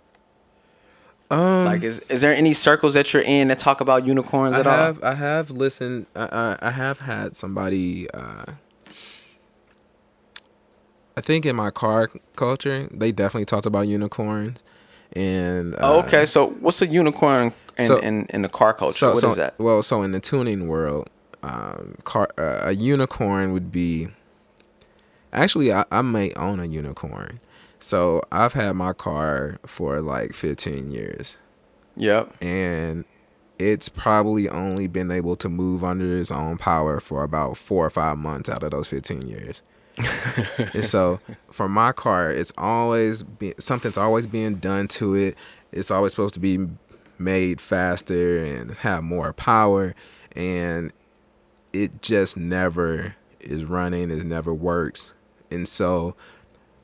[1.30, 4.60] um, Like, is is there any circles that you're in that talk about unicorns I
[4.60, 6.06] at have I have listened.
[6.16, 8.08] I I, I have had somebody.
[8.10, 8.52] Uh,
[11.18, 14.62] I think in my car culture, they definitely talked about unicorns,
[15.14, 15.78] and uh.
[15.80, 18.98] Oh, okay, so what's a unicorn in, so- in, in the car culture?
[18.98, 19.58] So, What is so that?
[19.58, 21.10] well, so in the tuning world,
[21.42, 24.08] um, car uh, a unicorn would be.
[25.32, 27.40] Actually, I, I may own a unicorn.
[27.80, 31.36] So I've had my car for like 15 years,
[31.96, 32.34] Yep.
[32.42, 33.04] and
[33.58, 37.90] it's probably only been able to move under its own power for about four or
[37.90, 39.62] five months out of those 15 years.
[40.74, 45.36] And so for my car, it's always be, something's always being done to it.
[45.72, 46.66] It's always supposed to be
[47.18, 49.94] made faster and have more power,
[50.32, 50.92] and
[51.72, 54.10] it just never is running.
[54.10, 55.12] It never works,
[55.50, 56.14] and so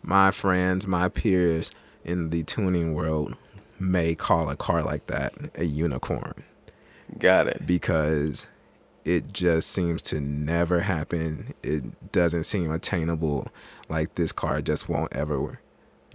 [0.03, 1.71] my friends, my peers
[2.05, 3.37] in the tuning world
[3.79, 6.45] may call a car like that a unicorn
[7.19, 7.67] Got it.
[7.67, 8.47] because
[9.05, 11.55] it just seems to never happen.
[11.63, 13.49] It doesn't seem attainable.
[13.89, 15.61] Like this car just won't ever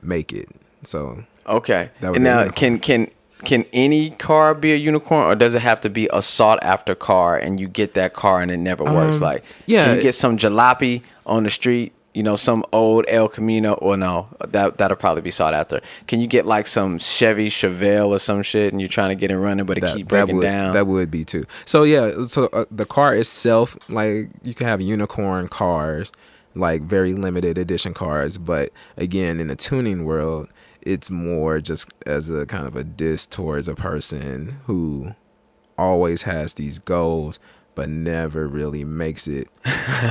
[0.02, 0.49] make it.
[0.84, 1.89] So Okay.
[2.02, 3.12] That and now, can can
[3.43, 6.93] can any car be a unicorn, or does it have to be a sought after
[6.95, 9.17] car, and you get that car and it never works?
[9.17, 11.93] Um, Like, yeah, can you get some jalopy on the street?
[12.19, 15.79] You know, some old El Camino, or no, that that'll probably be sought after.
[16.05, 19.32] Can you get like some Chevy Chevelle or some shit, and you're trying to get
[19.32, 20.73] it running, but it that, keep that breaking would down?
[20.73, 21.45] that would be too.
[21.63, 26.12] So yeah, so uh, the car itself, like you can have unicorn cars,
[26.55, 30.49] like very limited edition cars, but again, in the tuning world,
[30.82, 35.15] it's more just as a kind of a diss towards a person who
[35.77, 37.39] always has these goals
[37.79, 39.47] but never really makes it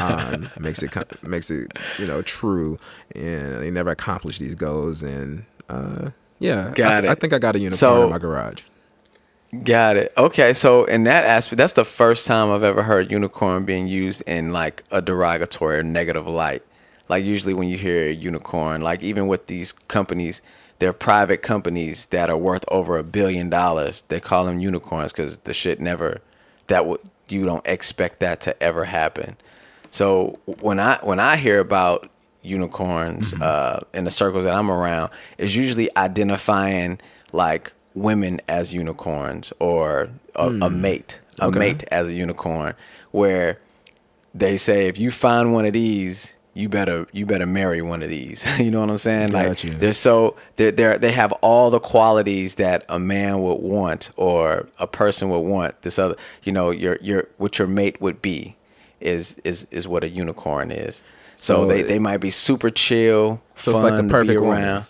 [0.00, 2.78] um, makes it makes it you know true
[3.14, 7.10] and they never accomplish these goals and uh, yeah Got I, it.
[7.10, 8.62] I think I got a unicorn So- in my garage
[9.64, 10.12] Got it.
[10.18, 14.20] Okay, so in that aspect, that's the first time I've ever heard unicorn being used
[14.26, 16.62] in like a derogatory or negative light.
[17.08, 20.42] Like usually when you hear unicorn, like even with these companies,
[20.80, 24.04] they're private companies that are worth over a billion dollars.
[24.08, 26.20] They call them unicorns because the shit never
[26.66, 27.00] that would
[27.32, 29.36] you don't expect that to ever happen.
[29.90, 32.08] So when I when I hear about
[32.42, 36.98] unicorns uh, in the circles that I'm around, it's usually identifying
[37.32, 41.58] like women as unicorns or a, a mate, a Okay.
[41.58, 42.74] mate as a unicorn,
[43.10, 43.58] where
[44.34, 48.10] they say if you find one of these, you better you better marry one of
[48.10, 48.44] these.
[48.58, 49.30] you know what I'm saying?
[49.32, 49.74] Like Gotcha.
[49.74, 54.68] they're so they're, they're they have all the qualities that a man would want or
[54.78, 55.80] a person would want.
[55.82, 58.56] This other, you know, your your what your mate would be
[59.00, 61.02] is is is what a unicorn is.
[61.36, 64.10] So, So they, they might be super chill, So fun it's like the to be
[64.10, 64.64] perfect woman.
[64.64, 64.86] around.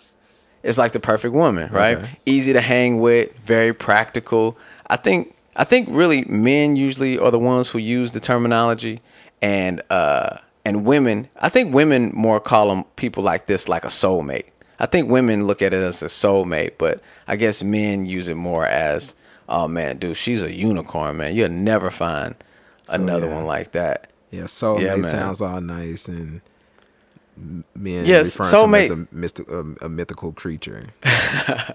[0.63, 1.97] It's like the perfect woman, right?
[1.99, 2.09] Okay.
[2.25, 4.57] Easy to hang with, very practical.
[4.87, 8.99] I think I think really men usually are the ones who use the terminology,
[9.41, 11.27] and uh, and women.
[11.37, 14.45] I think women more call them people like this like a soulmate.
[14.79, 18.35] I think women look at it as a soulmate, but I guess men use it
[18.35, 19.13] more as,
[19.49, 21.35] oh man, dude, she's a unicorn, man.
[21.35, 22.35] You'll never find
[22.87, 23.35] another yeah.
[23.35, 24.09] one like that.
[24.31, 26.41] Yeah, soulmate Yeah, sounds all nice and
[27.75, 29.39] men Yes, referring to him as soulmate- a, myst-
[29.81, 30.87] a, a mythical creature.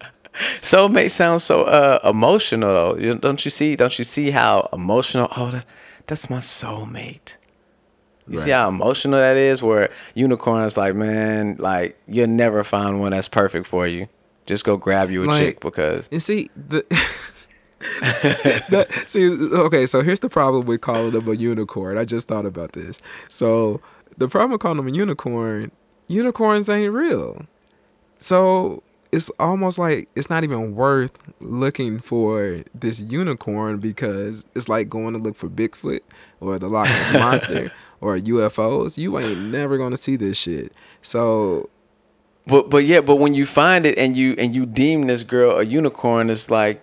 [0.60, 3.12] Soulmate sounds so uh, emotional though.
[3.14, 3.76] Don't you see?
[3.76, 5.28] Don't you see how emotional?
[5.36, 5.64] Oh, that,
[6.06, 7.36] that's my soulmate.
[8.28, 9.62] You see how emotional that is?
[9.62, 14.08] Where unicorn is like, man, like you'll never find one that's perfect for you.
[14.46, 16.84] Just go grab you a Like- chick because And see the,
[17.80, 21.98] the see okay, so here's the problem with calling them a unicorn.
[21.98, 23.00] I just thought about this.
[23.28, 23.80] So
[24.16, 25.70] the problem with calling them a unicorn,
[26.08, 27.46] unicorns ain't real.
[28.18, 28.82] So
[29.12, 35.12] it's almost like it's not even worth looking for this unicorn because it's like going
[35.14, 36.00] to look for Bigfoot
[36.40, 38.98] or the Loch Ness monster or UFOs.
[38.98, 40.72] You ain't never gonna see this shit.
[41.02, 41.68] So
[42.46, 45.58] But but yeah, but when you find it and you and you deem this girl
[45.58, 46.82] a unicorn, it's like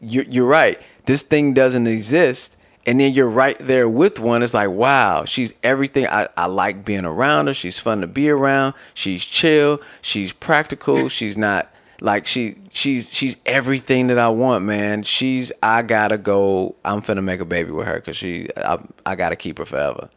[0.00, 0.80] you're you're right.
[1.06, 4.42] This thing doesn't exist, and then you're right there with one.
[4.42, 6.06] It's like wow, she's everything.
[6.08, 7.54] I I like being around her.
[7.54, 8.74] She's fun to be around.
[8.94, 9.80] She's chill.
[10.02, 11.08] She's practical.
[11.18, 15.02] She's not like she she's she's everything that I want, man.
[15.02, 16.74] She's I gotta go.
[16.84, 20.08] I'm finna make a baby with her because she I I gotta keep her forever.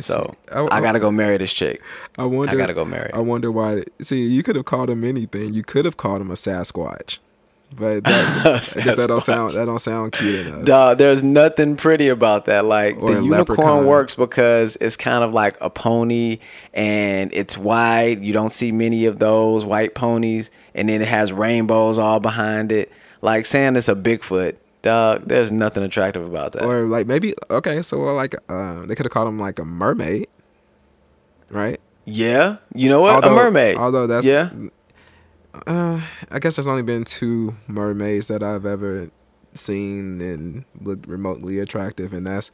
[0.00, 1.80] So See, I- I, gotta go marry this chick.
[2.18, 2.52] I wonder.
[2.52, 3.10] I gotta go marry.
[3.12, 3.82] I wonder why.
[4.00, 5.52] See, you could have called him anything.
[5.54, 7.18] You could have called him a Sasquatch,
[7.76, 10.64] but that, I guess that don't sound that don't sound cute enough.
[10.64, 12.64] Dog, there's nothing pretty about that.
[12.64, 13.86] Like Or the unicorn leprechaun.
[13.86, 16.38] works because it's kind of like a pony
[16.74, 18.20] and it's white.
[18.20, 22.72] You don't see many of those white ponies, and then it has rainbows all behind
[22.72, 22.90] it.
[23.20, 24.56] Like saying it's a Bigfoot,
[24.88, 25.28] dog.
[25.28, 26.64] There's nothing attractive about that.
[26.64, 30.26] Or like maybe okay, so like uh, they could have called him like a mermaid,
[31.50, 31.80] right?
[32.10, 33.16] yeah, you know what?
[33.16, 33.76] Although- a mermaid.
[33.76, 34.50] although that's- yeah.
[35.66, 39.10] Uh, I guess there's only been two mermaids that I've ever
[39.54, 42.50] seen and looked remotely attractive, and that's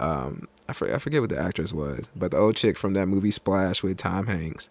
[0.00, 3.06] um, I, for, I forget what the actress was, but the old chick from that
[3.06, 4.70] movie Splash with Tom Hanks,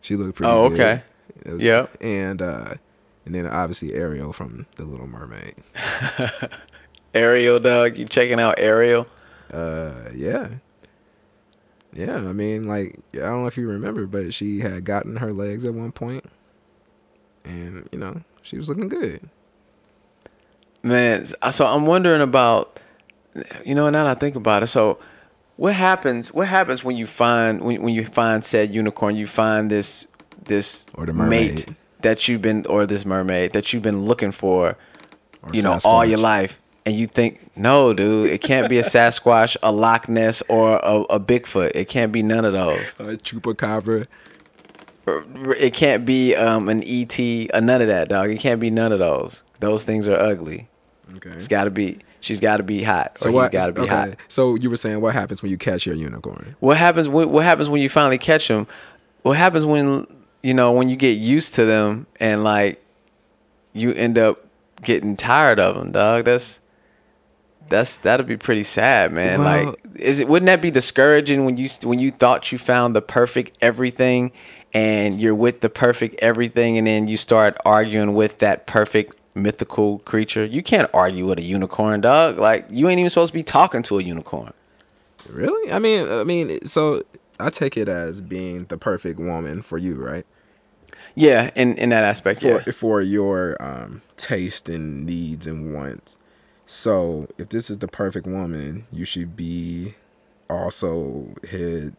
[0.00, 0.50] she looked pretty.
[0.52, 1.02] Oh, okay.
[1.44, 1.96] Was- Yep.
[2.00, 2.74] and uh,
[3.28, 5.54] and then obviously Ariel from The Little Mermaid.
[7.14, 7.98] Ariel, dog.
[7.98, 9.06] You checking out Ariel?
[9.52, 10.48] Uh, yeah.
[11.92, 15.30] Yeah, I mean, like, I don't know if you remember, but she had gotten her
[15.34, 16.24] legs at one point,
[17.44, 19.28] and you know, she was looking good.
[20.82, 22.80] Man, so I'm wondering about,
[23.62, 24.98] you know, now that I think about it, so
[25.56, 26.32] what happens?
[26.32, 29.16] What happens when you find when when you find said unicorn?
[29.16, 30.06] You find this
[30.44, 31.76] this Or the mate mermaid.
[32.02, 34.76] That you've been or this mermaid that you've been looking for,
[35.42, 38.82] Or you know, all your life, and you think, no, dude, it can't be a
[38.82, 41.72] Sasquatch, a Loch Ness, or a, a Bigfoot.
[41.74, 42.94] It can't be none of those.
[42.98, 44.06] A chupacabra.
[45.58, 47.18] It can't be um, an ET,
[47.52, 48.30] uh, none of that, dog.
[48.30, 49.42] It can't be none of those.
[49.60, 50.68] Those things are ugly.
[51.16, 51.30] Okay.
[51.30, 51.98] It's got to be.
[52.20, 53.18] She's got to be hot.
[53.18, 53.52] So what?
[53.52, 53.90] He's got to be okay.
[53.90, 54.16] hot.
[54.28, 56.56] So you were saying what happens when you catch your unicorn?
[56.60, 57.08] What happens?
[57.08, 58.66] What, what happens when you finally catch them?
[59.22, 60.06] What happens when
[60.48, 62.82] you know when you get used to them and like
[63.74, 64.46] you end up
[64.82, 66.24] getting tired of them, dog?
[66.24, 66.62] That's
[67.68, 69.40] that's that'd be pretty sad, man.
[69.40, 70.28] Well- like, is it?
[70.28, 74.32] Wouldn't that be discouraging when you when you thought you found the perfect everything?
[74.74, 80.00] And you're with the perfect everything, and then you start arguing with that perfect mythical
[80.00, 80.44] creature.
[80.44, 82.38] You can't argue with a unicorn, dog.
[82.38, 84.52] Like you ain't even supposed to be talking to a unicorn.
[85.26, 85.72] Really?
[85.72, 87.02] I mean, I mean, so
[87.40, 90.26] I take it as being the perfect woman for you, right?
[91.20, 92.72] Yeah, in in that aspect, For yeah.
[92.72, 96.16] for your um taste and needs and wants.
[96.64, 99.94] So if this is the perfect woman, you should be
[100.48, 101.96] also head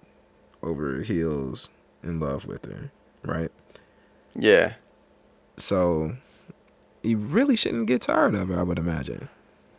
[0.64, 1.70] over heels
[2.04, 2.92] in love with her,
[3.24, 3.52] right?
[4.36, 4.74] Yeah.
[5.58, 6.16] So
[7.04, 9.28] you really shouldn't get tired of her, I would imagine.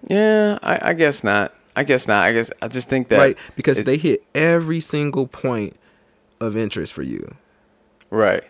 [0.09, 1.55] Yeah, I, I guess not.
[1.77, 2.23] I guess not.
[2.25, 3.39] I guess I just think that right?
[3.57, 5.77] Because they hit every single point
[6.41, 7.37] of interest for you.
[8.11, 8.45] right.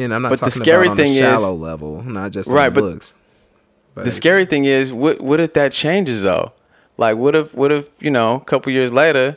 [0.00, 2.72] And I'm not But the scary about on thing a is- level, not just Right,
[2.72, 3.14] but looks.
[3.94, 6.52] But The scary thing is, what what if that changes though?
[6.96, 9.36] Like, what if what if you know, a couple years later,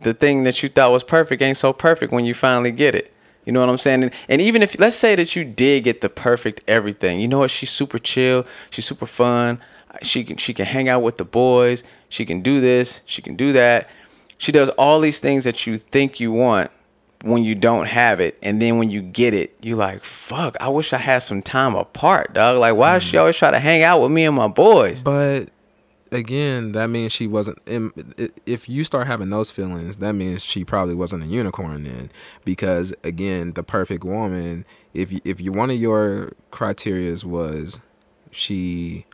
[0.00, 3.12] the thing that you thought was perfect ain't so perfect when you finally get it.
[3.44, 4.04] You know what I'm saying?
[4.04, 7.40] And, and even if let's say that you did get the perfect everything, you know
[7.40, 7.50] what?
[7.50, 8.46] She's super chill.
[8.70, 9.60] She's super fun.
[10.02, 11.82] She can she can hang out with the boys.
[12.08, 13.00] She can do this.
[13.06, 13.88] She can do that.
[14.38, 16.70] She does all these things that you think you want
[17.24, 20.56] when you don't have it, and then when you get it, you're like, fuck.
[20.60, 22.58] I wish I had some time apart, dog.
[22.58, 23.20] Like, why does she mm.
[23.20, 25.02] always try to hang out with me and my boys?
[25.02, 25.48] But
[26.12, 27.58] again, that means she wasn't.
[28.44, 32.10] If you start having those feelings, that means she probably wasn't a unicorn then.
[32.44, 34.66] Because again, the perfect woman.
[34.92, 37.80] If you, if you one of your criterias was
[38.30, 39.06] she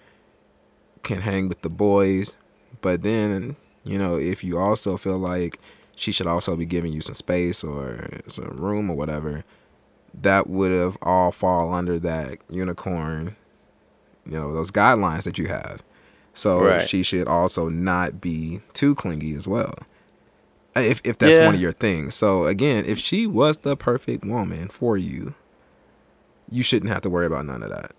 [1.05, 2.35] can hang with the boys,
[2.81, 5.61] but then you know if you also feel like
[6.01, 9.45] she should also be giving you some space or some room or whatever,
[10.15, 13.37] that would have all fall under that unicorn.
[14.25, 15.83] You know those guidelines that you have.
[16.33, 16.89] So Right.
[16.89, 19.75] she should also not be too clingy as well.
[20.77, 21.47] Uh, if if that's Yeah.
[21.47, 22.15] one of your things.
[22.15, 25.35] So again, if she was the perfect woman for you,
[26.51, 27.93] you shouldn't have to worry about none of that.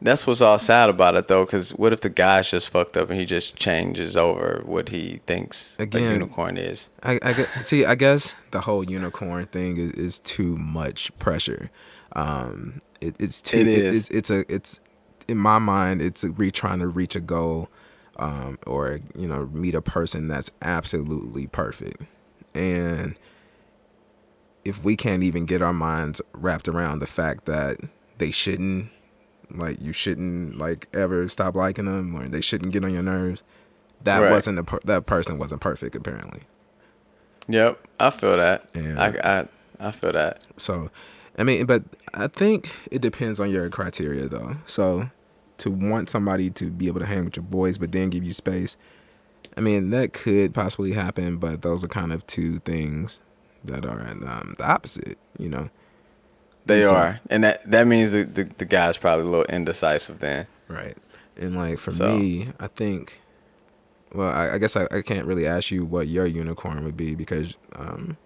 [0.00, 3.10] That's what's all sad about it though, because what if the guy's just fucked up
[3.10, 6.88] and he just changes over what he thinks a Again- unicorn is?
[7.02, 7.32] I, I
[7.62, 7.84] see.
[7.84, 11.70] I guess the whole unicorn thing is, is too much pressure.
[12.14, 13.58] Um, it, it's too.
[13.58, 13.96] It it- is.
[14.08, 14.80] it's it's a it's
[15.26, 16.00] in my mind.
[16.00, 17.68] It's a re trying to reach a goal,
[18.18, 22.02] um, or you know, meet a person that's absolutely perfect,
[22.54, 23.18] and
[24.64, 27.78] if we can't even get our minds wrapped around the fact that
[28.18, 28.90] they shouldn't,
[29.50, 33.42] like, you shouldn't like ever stop liking them, or they shouldn't get on your nerves.
[34.04, 34.30] That Right.
[34.30, 36.42] wasn't a per- that person wasn't perfect apparently.
[37.48, 38.68] Yep, I feel that.
[38.74, 39.00] Yeah.
[39.00, 39.48] I, I
[39.88, 40.42] I feel that.
[40.56, 40.90] So,
[41.38, 41.82] I mean, but
[42.14, 44.56] I think it depends on your criteria, though.
[44.66, 45.10] So,
[45.58, 48.32] to want somebody to be able to hang with your boys, but then give you
[48.32, 48.76] space,
[49.56, 53.20] I mean, that could possibly happen, but those are kind of two things
[53.64, 55.18] that are um, the opposite.
[55.38, 55.70] You know.
[56.68, 60.20] They So- are, and that that means the, the the guy's probably a little indecisive
[60.20, 60.46] then.
[60.68, 60.96] Right.
[61.36, 63.20] And like for So- me, I think.
[64.14, 67.14] Well, I, I guess I, I can't really ask you what your unicorn would be
[67.14, 68.16] because um,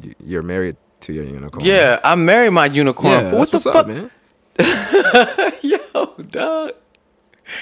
[0.00, 1.64] you, you're married to your unicorn.
[1.66, 3.26] Yeah, I married my unicorn.
[3.26, 4.10] Yeah, what the fuck, man?
[5.62, 6.72] yo, dog?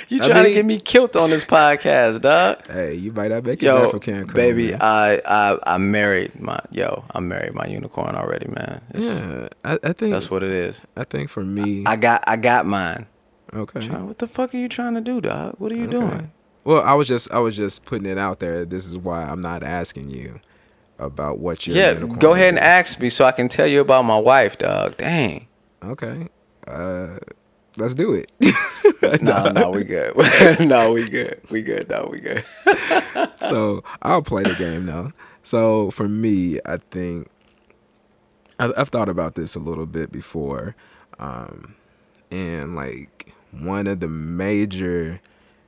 [0.08, 2.66] You I trying to get me killed on this podcast, dog?
[2.66, 4.78] Hey, you might not make it Yo, from Cancun, baby, man.
[4.82, 7.04] I, I I married my yo.
[7.14, 8.82] I married my unicorn already, man.
[8.94, 10.82] It's- yeah, I, I think that's what it is.
[10.96, 11.84] I think for me.
[11.86, 13.06] I got I got mine.
[13.54, 13.80] okay.
[13.80, 15.54] Try- What the fuck are you trying to do, dog?
[15.58, 15.92] What are you Okay.
[15.98, 16.32] doing?
[16.64, 18.64] Well, I was just I was just putting it out there.
[18.64, 20.40] This is why I'm not asking you
[20.98, 23.80] about what your Yeah, unicorn go ahead and ask me so I can tell you
[23.82, 24.96] about my wife, dog.
[24.96, 25.46] Dang.
[25.84, 26.26] Okay.
[26.66, 27.18] Uh,
[27.76, 28.30] let's do it.
[29.22, 30.14] No, no, we good.
[30.60, 31.40] no, we good.
[31.50, 31.88] We good.
[31.88, 32.44] No, we good.
[33.42, 35.12] so I'll play the game now.
[35.42, 37.28] So for me, I think
[38.58, 40.74] I, I've thought about this a little bit before,
[41.18, 41.74] um,
[42.30, 45.20] and like one of the major.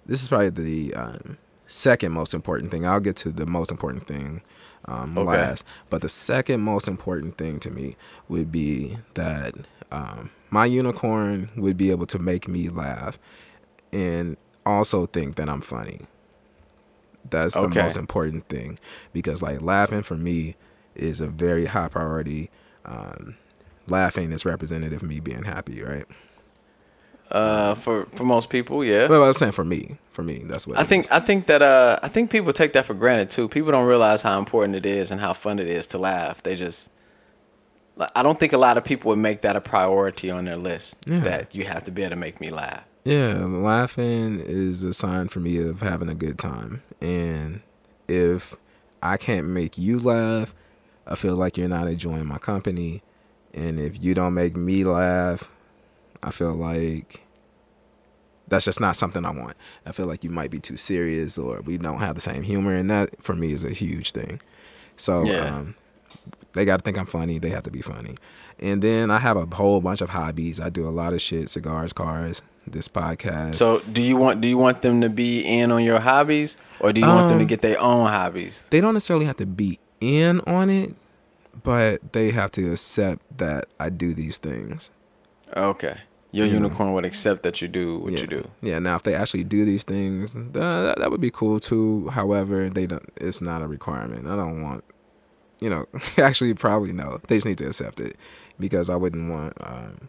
[0.07, 2.87] This is probably the um, second most important thing.
[2.87, 4.41] I'll get to the most important thing
[4.87, 5.27] um, Okay.
[5.29, 7.97] last, but the second most important thing to me
[8.29, 9.55] would be that
[9.93, 13.19] um, my unicorn would be able to make me laugh,
[13.93, 14.37] and
[14.67, 16.01] also think that I'm funny.
[17.31, 17.83] That's the Okay.
[17.83, 18.79] most important thing
[19.13, 20.57] because like laughing for me
[20.95, 22.51] is a very high priority.
[22.85, 23.37] Um,
[23.87, 26.07] laughing is representative of me being happy, right?
[27.31, 29.07] Uh, for for most people, yeah.
[29.07, 31.11] Well, I'm saying for me, for me, that's what I think is.
[31.11, 33.49] I think that uh I think people take that for granted too.
[33.49, 36.43] People don't realize how important it is and how fun it is to laugh.
[36.43, 36.91] They just
[38.15, 40.97] I don't think a lot of people would make that a priority on their list.
[41.07, 41.21] Yeah.
[41.21, 42.85] That you have to be able to make me laugh.
[43.05, 46.83] Yeah, laughing is a sign for me of having a good time.
[47.01, 47.63] And
[48.07, 48.55] if
[49.03, 50.55] I can't make you laugh,
[51.07, 53.03] I feel like you're not enjoying my company.
[53.55, 55.51] And if you don't make me laugh,
[56.23, 57.23] I feel like
[58.47, 59.57] that's just not something I want.
[59.87, 62.75] I feel like you might be too serious or we don't have the same humor.
[62.75, 64.41] And that for me is a huge thing.
[64.97, 65.57] So, Yeah.
[65.59, 65.75] um,
[66.59, 67.39] they got to think I'm funny.
[67.39, 68.17] They have to be funny.
[68.59, 70.59] And then I have a whole bunch of hobbies.
[70.61, 73.55] I do a lot of shit cigars, cars, this podcast.
[73.55, 76.93] So do you want do you want them to be in on your hobbies or
[76.93, 78.67] do you want them to Um, get their own hobbies?
[78.71, 80.95] they don't necessarily have to be in on it,
[81.63, 84.91] but they have to accept that I do these things.
[85.57, 85.99] Okay.
[86.31, 86.59] Your You know.
[86.67, 88.21] unicorn would accept that you do what yeah.
[88.21, 88.51] you do.
[88.61, 88.79] Yeah.
[88.81, 92.09] Now, if they actually do these things, that, that would be cool too.
[92.09, 93.09] However, they don't.
[93.17, 94.27] It's not a requirement.
[94.27, 94.85] I don't want.
[95.61, 95.87] You know,
[96.19, 97.21] actually, probably no.
[97.27, 98.17] They just need to accept it
[98.59, 100.09] because I wouldn't want um,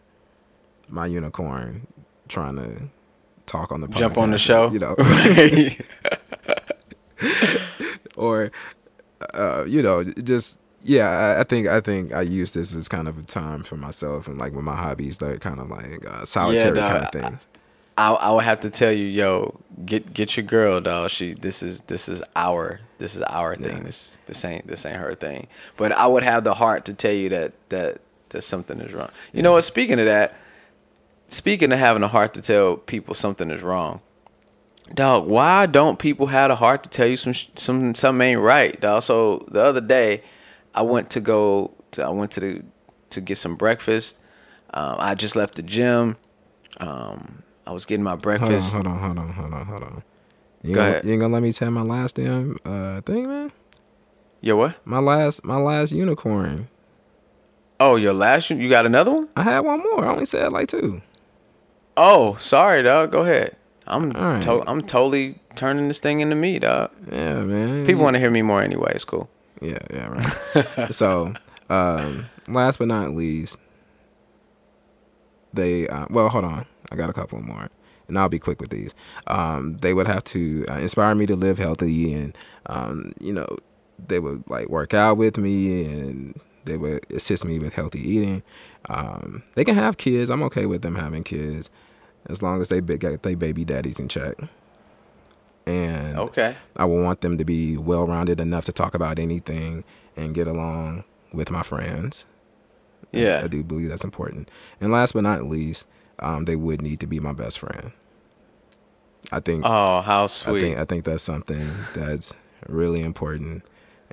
[0.88, 1.86] my unicorn
[2.28, 2.82] trying to
[3.46, 4.70] talk on the Jump on the show.
[4.70, 4.94] You know,
[8.16, 8.50] or
[9.34, 11.08] uh, you know, just yeah.
[11.08, 14.28] I, I think I think I use this as kind of a time for myself
[14.28, 16.90] and like with my hobbies, they're kind of like uh, solitary dog.
[16.90, 17.46] kind of things.
[17.96, 21.10] I I would have to tell you, yo, get get your girl, dog.
[21.10, 23.78] She this is this is our this is our thing.
[23.78, 23.84] Yeah.
[23.84, 25.48] This this ain't this ain't her thing.
[25.76, 29.10] But I would have the heart to tell you that that that something is wrong.
[29.32, 29.64] You know what?
[29.64, 30.34] Speaking of that,
[31.28, 34.00] speaking of having a heart to tell people something is wrong,
[34.94, 35.26] dog.
[35.26, 39.02] Why don't people have the heart to tell you some some something ain't right, dog?
[39.02, 40.22] So the other day,
[40.74, 41.72] I went to go.
[41.92, 42.62] To, I went to the
[43.10, 44.20] to get some breakfast.
[44.72, 46.16] Um, I just left the gym.
[46.78, 48.72] Um, I was getting my Hold on, breakfast.
[48.72, 50.02] hold on, hold on, hold on, hold on.
[50.62, 51.04] You, Go gonna, ahead.
[51.04, 53.52] you ain't gonna let me tell my last damn uh thing, man?
[54.40, 54.74] Yo, what?
[54.84, 56.66] My last my last unicorn.
[57.78, 58.58] Oh, your last one?
[58.60, 59.28] You got another one?
[59.36, 60.04] I had one more.
[60.04, 61.00] I only said like two.
[61.96, 63.12] Oh, sorry, dog.
[63.12, 63.54] Go ahead.
[63.86, 64.42] I'm right.
[64.42, 66.90] to- I'm totally turning this thing into me, dog.
[67.10, 67.86] Yeah, man.
[67.86, 68.90] People want to hear me more anyway.
[68.96, 69.30] It's cool.
[69.60, 70.92] Yeah, yeah, right.
[70.92, 71.34] so,
[71.68, 73.58] um, last but not least,
[75.52, 77.68] they uh, well, hold on, I got a couple more,
[78.08, 78.94] and I'll be quick with these.
[79.26, 82.36] Um, they would have to uh, inspire me to live healthy, and
[82.66, 83.46] um, you know,
[84.06, 88.42] they would like work out with me, and they would assist me with healthy eating.
[88.88, 90.30] Um, they can have kids.
[90.30, 91.70] I'm okay with them having kids,
[92.26, 94.36] as long as they get they baby daddies in check.
[95.66, 96.56] And Okay.
[96.76, 99.84] I would want them to be well rounded enough to talk about anything
[100.16, 102.26] and get along with my friends.
[103.12, 103.42] Yeah.
[103.44, 104.50] I do believe that's important.
[104.80, 105.86] And last but not least,
[106.20, 107.92] um, they would need to be my best friend.
[109.32, 110.60] I think Oh, how I sweet.
[110.60, 112.34] think I think that's something that's
[112.68, 113.62] really important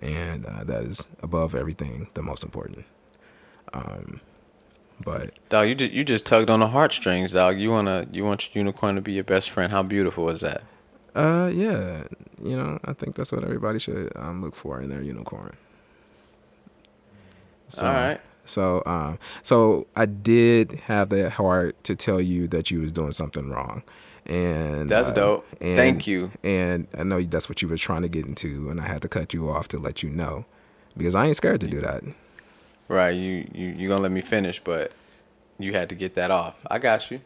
[0.01, 2.86] and uh, that is above everything the most important.
[3.74, 4.22] Um,
[5.03, 7.60] but dog, you just you just tugged on the heartstrings, dog.
[7.60, 9.72] You wanna you want your unicorn to be your best friend.
[9.72, 10.64] How beautiful is that?
[11.16, 12.03] Uh, yeah,
[12.43, 15.55] you know, I think that's what everybody should um, look for in their unicorn.
[17.70, 18.22] So, All right.
[18.48, 23.12] So, um, so I did have the heart to tell you that you was doing
[23.12, 23.84] something wrong,
[24.26, 25.48] and That's uh, dope.
[25.62, 26.32] and- Thank you.
[26.43, 29.10] And I know that's what you were trying to get into, and I had to
[29.10, 30.45] cut you off to let you know,
[30.95, 32.04] because I ain't scared to do that.
[32.89, 33.10] Right.
[33.16, 34.93] You you you gonna let me finish, but
[35.60, 36.56] you had to get that off.
[36.72, 37.20] I got you.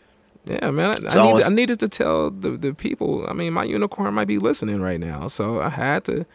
[0.46, 0.90] Yeah, man.
[0.90, 3.26] I, I, need it's- I needed to tell the, the people.
[3.30, 6.26] I mean, my unicorn might be listening right now, so I had to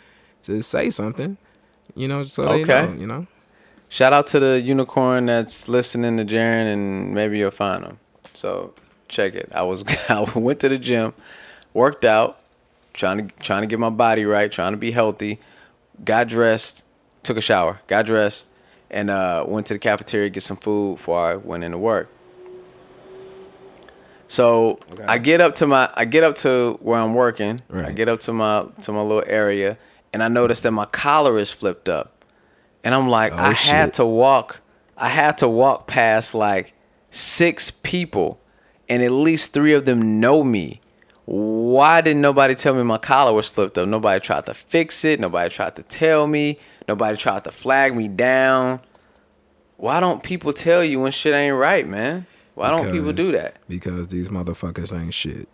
[0.45, 1.39] to say something.
[1.97, 2.93] You know, so they know.
[2.97, 3.27] You know.
[3.89, 7.99] Shout out to the unicorn that's listening to Jerren, and maybe you'll find him.
[8.35, 8.75] So
[9.09, 9.51] check it.
[9.55, 11.15] I was I went to the gym,
[11.73, 12.39] worked out,
[12.93, 15.39] trying to trying to get my body right, trying to be healthy.
[16.05, 16.83] Got dressed,
[17.23, 18.49] took a shower, got dressed,
[18.91, 22.09] and uh, went to the cafeteria to get some food before I went into work.
[24.29, 25.05] So Okay.
[25.05, 27.63] I get up to my I get up to where I'm working.
[27.69, 27.87] Right.
[27.87, 29.79] I get up to my to my little area,
[30.13, 32.13] and I notice that my collar is flipped up.
[32.85, 34.61] And I'm like, Oh, I had to walk.
[34.97, 36.73] I had to walk past like
[37.11, 38.41] six people,
[38.89, 40.81] and at least three of them know me.
[41.27, 43.89] Why didn't nobody tell me my collar was flipped up?
[43.89, 45.19] Nobody tried to fix it.
[45.19, 46.59] Nobody tried to tell me.
[46.87, 48.81] Nobody tried to flag me down.
[49.77, 52.27] Why don't people tell you when shit ain't right, man?
[52.55, 53.57] Why don't people do that?
[53.69, 55.49] Because these motherfuckers ain't shit.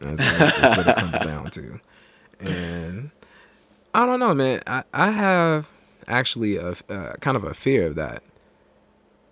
[0.00, 1.80] That's, that's what it comes down to.
[2.40, 3.10] And
[3.94, 4.60] I don't know, man.
[4.66, 5.68] I, I have
[6.08, 8.22] actually a uh, kind of a fear of that.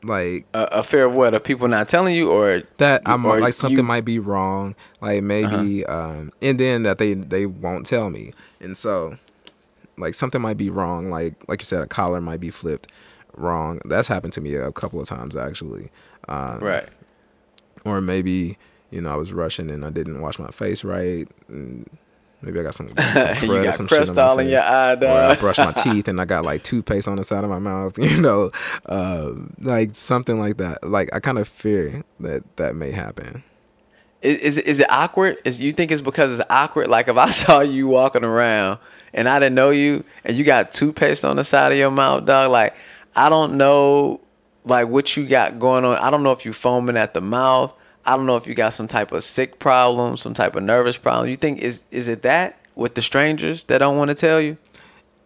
[0.05, 1.33] Like A, a fear of what?
[1.33, 4.75] Of people not telling you, or that I'm or like something you- might be wrong.
[5.01, 8.33] Like maybe um and then that they they won't tell me.
[8.61, 9.17] And so
[9.97, 11.09] like something might be wrong.
[11.11, 12.91] Like like you said, a collar might be flipped
[13.37, 13.81] wrong.
[13.85, 15.91] That's happened to me a couple of times actually.
[16.29, 16.89] Um, right.
[17.85, 18.59] or maybe
[18.91, 21.29] you know I was rushing and I didn't wash my face right.
[21.47, 21.89] And
[22.43, 24.63] maybe I got some, some you got some shit crust on my all in your
[24.63, 25.39] eye, Or I dog.
[25.41, 27.99] brushed my teeth and I got like toothpaste on the side of my mouth.
[28.03, 28.51] You know,
[28.87, 30.89] uh, like something like that.
[30.89, 33.43] Like I kind of fear that that may happen.
[34.21, 35.39] Is, is it- is it awkward?
[35.45, 36.89] Is you think it's because it's awkward?
[36.89, 38.79] Like if I saw you walking around
[39.15, 42.25] and I didn't know you and you got toothpaste on the side of your mouth,
[42.25, 42.51] dog.
[42.51, 42.75] Like
[43.17, 44.21] I don't know,
[44.65, 45.97] like what you got going on.
[45.97, 47.77] I don't know if you're foaming at the mouth.
[48.05, 50.97] I don't know if you got some type of sick problem, some type of nervous
[50.97, 51.29] problem.
[51.29, 54.57] You think is is it that with the strangers that don't want to tell you?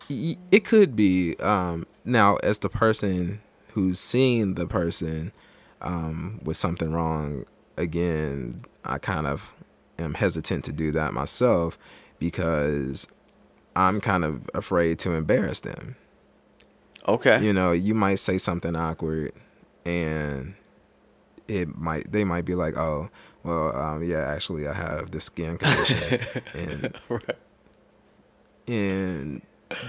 [0.09, 1.37] It could be.
[1.41, 3.41] Um, now, as the person
[3.72, 5.33] who's seeing the person
[5.81, 7.45] um, with something wrong,
[7.77, 9.53] again, I kind of
[9.99, 11.79] am hesitant to do that myself
[12.18, 13.09] because
[13.74, 15.97] I'm kind of afraid to embarrass them.
[17.09, 17.45] Okay.
[17.45, 19.33] You know, you might say something awkward,
[19.85, 20.55] and
[21.49, 23.09] it might they might be like, "Oh,
[23.42, 27.36] well, um, yeah, actually, I have this skin condition," and right.
[28.66, 29.42] and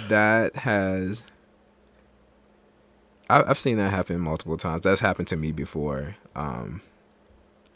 [0.10, 1.24] that has
[3.30, 4.82] I, I've seen that happen multiple times.
[4.82, 6.82] That's happened to me before, um,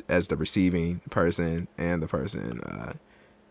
[0.08, 2.94] as the receiving person and the person uh,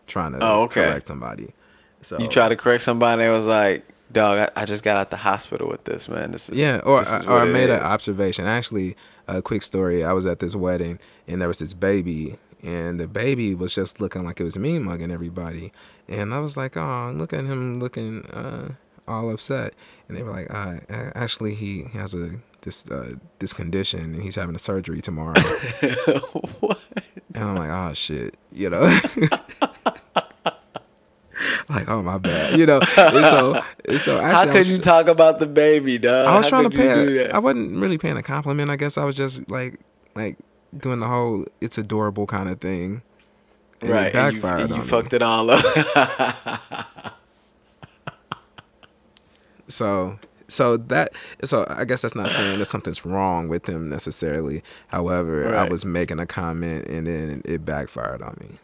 [0.07, 0.81] trying to Oh, okay.
[0.81, 1.53] correct somebody.
[2.01, 4.97] So You try to correct somebody and it was like, dog, I, I just got
[4.97, 6.31] out the hospital with this, man.
[6.31, 8.47] This is Yeah, or is or I made an observation.
[8.47, 8.95] Actually,
[9.37, 10.03] a quick story.
[10.03, 13.99] I was at this wedding and there was this baby, and the baby was just
[13.99, 15.71] looking like it was me mugging everybody,
[16.07, 18.73] and I was like, oh, look at him looking uh,
[19.07, 19.73] all upset,
[20.07, 20.79] and they were like, uh,
[21.15, 25.39] actually, he has a this uh, this condition and he's having a surgery tomorrow,
[26.59, 26.79] what?
[27.33, 28.99] and I'm like, oh shit, you know.
[31.69, 35.07] like oh my bad you know and so and so actually How could you talk
[35.07, 36.27] about the baby, dog?
[36.27, 37.31] I was How trying to could you do pay.
[37.31, 38.69] I wasn't really paying a compliment.
[38.69, 39.79] I guess I was just like,
[40.15, 40.37] like
[40.77, 43.01] doing the whole "it's adorable" kind of thing.
[43.81, 44.87] And right, It and you, backfired and you on me.
[44.87, 45.63] fucked it all up.
[49.67, 51.11] So, so that,
[51.45, 54.63] so I guess that's not saying that something's wrong with him necessarily.
[54.87, 58.57] However, I was making a comment and then it backfired on me.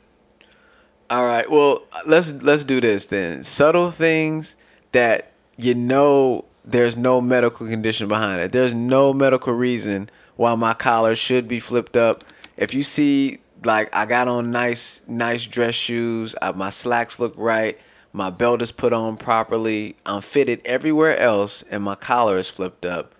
[1.09, 3.43] All right, well, let's let's do this then.
[3.43, 4.57] Subtle things
[4.91, 8.51] that you know there's no medical condition behind it.
[8.51, 12.23] There's no medical reason why my collar should be flipped up.
[12.57, 17.33] If you see like I got on nice nice dress shoes, uh, my slacks look
[17.37, 17.79] right,
[18.11, 22.85] my belt is put on properly, I'm fitted everywhere else and my collar is flipped
[22.85, 23.13] up.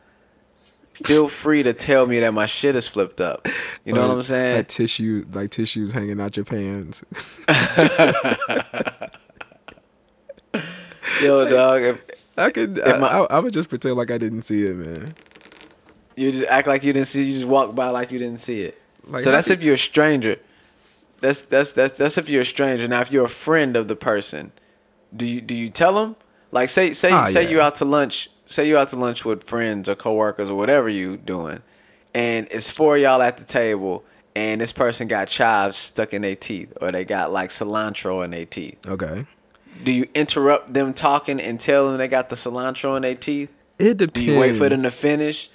[1.05, 3.47] Feel free to tell me that my shit is flipped up.
[3.85, 4.57] You know what I'm saying?
[4.57, 7.03] Like tissue, like tissues hanging out your pants.
[11.21, 12.01] Yo, dog, if
[12.37, 15.15] I could, I, my- I, I would just pretend like I didn't see it, man.
[16.15, 18.61] you just act like you didn't see, you just walk by like you didn't see
[18.61, 18.79] it.
[19.07, 20.37] Like, so that's could- if you're a stranger.
[21.21, 22.87] That's that's that's that's if you're a stranger.
[22.87, 24.51] Now, if you're a friend of the person,
[25.15, 26.15] do you do you tell them?
[26.51, 27.49] Like, say say Ah, say yeah.
[27.49, 28.29] you out to lunch.
[28.47, 31.61] Say you out to lunch with friends or coworkers or whatever you doing,
[32.13, 34.03] and it's four of y'all at the table,
[34.35, 38.31] and this person got chives stuck in their teeth, or they got like cilantro in
[38.31, 38.77] their teeth.
[38.87, 39.25] Okay.
[39.83, 43.51] Do you interrupt them talking and tell them they got the cilantro in their teeth?
[43.79, 44.13] It depends.
[44.25, 45.49] Do you wait for them to finish?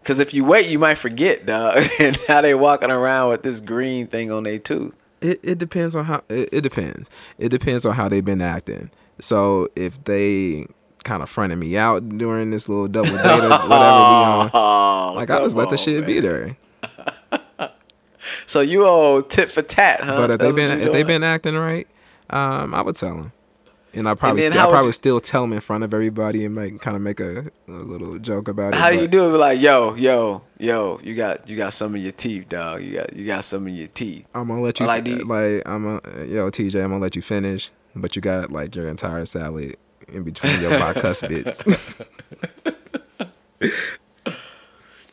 [0.00, 1.82] Because if you wait, you might forget, dog.
[2.00, 4.96] and now they walking around with this green thing on their tooth.
[5.20, 7.10] It it depends on how it, it depends.
[7.38, 8.90] It depends on how they've been acting.
[9.20, 10.68] So if they
[11.08, 15.12] kind of fronted me out during this little double date or whatever we on, Oh,
[15.16, 16.56] like I just let the shit be there.
[18.46, 20.16] So you all tit for tat, huh?
[20.16, 21.86] But if That's they've been if they've been acting right,
[22.30, 23.32] um, I would tell them.
[23.94, 26.44] And I probably then still, I probably you- still tell them in front of everybody
[26.44, 28.76] and make kind of make a, a little joke about it.
[28.76, 29.38] How do you do it?
[29.38, 32.82] Like, yo, yo, yo, you got you got some in your teeth, dog.
[32.82, 34.28] You got you got some in your teeth.
[34.34, 36.82] I'm gonna let you like, like I'm a yo TJ.
[36.82, 39.76] I'm gonna let you finish, but you got like your entire salad
[40.12, 41.64] in between your bicuspids.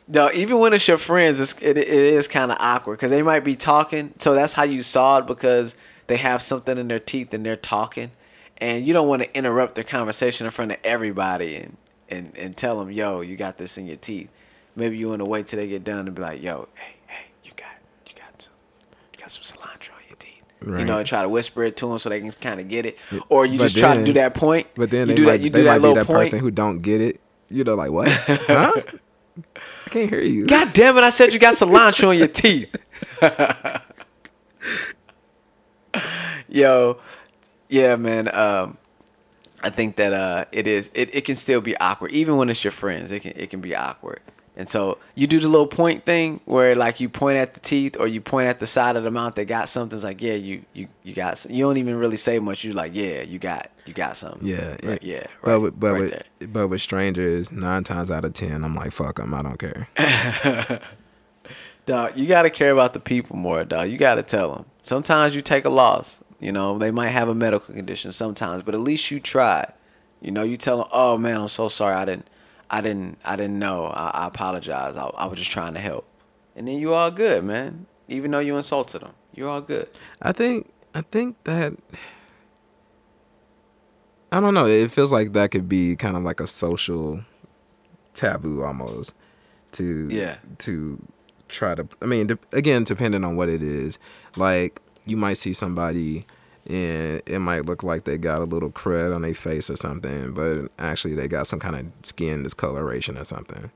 [0.08, 3.22] No, even when it's your friends, it's, it, it is kind of awkward because they
[3.22, 4.12] might be talking.
[4.18, 5.74] So that's how you saw it because
[6.06, 8.12] they have something in their teeth and they're talking,
[8.58, 11.76] and you don't want to interrupt their conversation in front of everybody and,
[12.08, 14.32] and, and tell them, "Yo, you got this in your teeth."
[14.76, 17.26] Maybe you want to wait till they get done and be like, "Yo, hey, hey,
[17.42, 17.74] you got
[18.06, 18.52] you got some
[19.12, 19.65] you got some cilantro
[20.60, 22.68] teeth." You know, and try to whisper it to them so they can kind of
[22.68, 22.98] get it,
[23.28, 24.66] or you But just try to do that point.
[24.74, 25.44] But then you they do might, that.
[25.44, 26.18] You do might that little that point.
[26.20, 27.20] person who don't get it.
[27.48, 28.08] You know, like what?
[28.46, 28.72] Huh?
[29.86, 30.46] I can't hear you.
[30.46, 31.04] God damn it!
[31.04, 32.74] I said you got cilantro on your teeth.
[36.48, 36.98] Yo,
[37.68, 38.34] yeah, man.
[38.34, 38.78] Um,
[39.62, 40.90] I think that uh, it is.
[40.94, 43.12] It, it can still be awkward, even when it's your friends.
[43.12, 44.20] It can it can be awkward.
[44.58, 47.96] And so you do the little point thing where like you point at the teeth
[48.00, 49.94] or you point at the side of the mouth that got something.
[49.94, 51.38] It's like yeah, you you you got.
[51.38, 51.52] Some.
[51.52, 52.64] You don't even really say much.
[52.64, 54.46] You're like yeah, you got you got something.
[54.46, 55.14] Yeah, right, yeah.
[55.14, 55.26] yeah.
[55.42, 56.48] But with, but right with there.
[56.48, 59.34] but with strangers, nine times out of ten, I'm like, fuck them.
[59.34, 59.88] I don't care.
[61.86, 63.88] Dog, you gotta care about the people more, dog.
[63.88, 64.64] You gotta tell them.
[64.82, 66.20] Sometimes you take a loss.
[66.40, 69.72] You know, they might have a medical condition sometimes, but at least you tried.
[70.20, 71.94] You know, you tell them, "Oh man, I'm so sorry.
[71.94, 72.28] I didn't,
[72.70, 73.86] I didn't, I didn't know.
[73.86, 74.96] I, I apologize.
[74.96, 76.06] I, I was just trying to help."
[76.56, 77.86] And then you all good, man.
[78.08, 79.88] Even though you insulted them, you're all good.
[80.22, 81.74] I think I think that
[84.32, 84.66] I don't know.
[84.66, 87.20] It feels like that could be kind of like a social
[88.14, 89.14] taboo almost
[89.72, 90.36] to Yeah.
[90.58, 91.00] to
[91.48, 91.86] try to.
[92.02, 93.98] I mean, de- again, depending on what it is.
[94.36, 96.26] Like you might see somebody
[96.68, 100.32] and it might look like they got a little crud on their face or something,
[100.32, 103.70] but actually they got some kind of skin discoloration or something.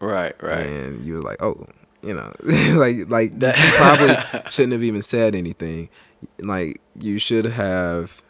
[0.00, 0.66] Right, right.
[0.66, 1.66] and you were like, oh,
[2.02, 2.32] you know,
[2.76, 5.88] like like That- you probably shouldn't have even said anything.
[6.40, 8.22] Like you should have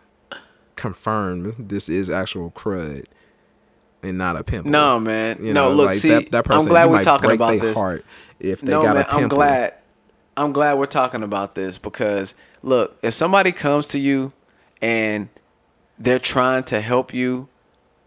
[0.77, 3.05] confirmed this is actual crud
[4.03, 4.71] and not a pimple.
[4.71, 5.39] No, man.
[5.45, 7.77] You no, know, look, like see, that, that person, I'm glad we're talking about this.
[7.77, 8.05] heart
[8.41, 9.23] if they no, got man, a pimple.
[9.23, 9.75] I'm glad.
[10.35, 14.33] I'm glad we're talking about this because look, if somebody comes to you
[14.81, 15.29] and
[15.99, 17.49] they're trying to help you,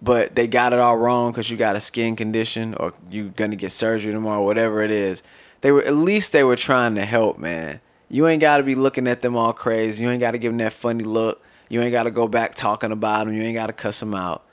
[0.01, 3.55] but they got it all wrong because you got a skin condition or you're gonna
[3.55, 5.23] get surgery tomorrow, whatever it is,
[5.61, 7.79] they were at least they were trying to help, man.
[8.09, 10.03] You ain't got to be looking at them all crazy.
[10.03, 11.41] You ain't got to give them that funny look.
[11.69, 13.33] You ain't got to go back talking about them.
[13.33, 14.43] You ain't got to cuss them out.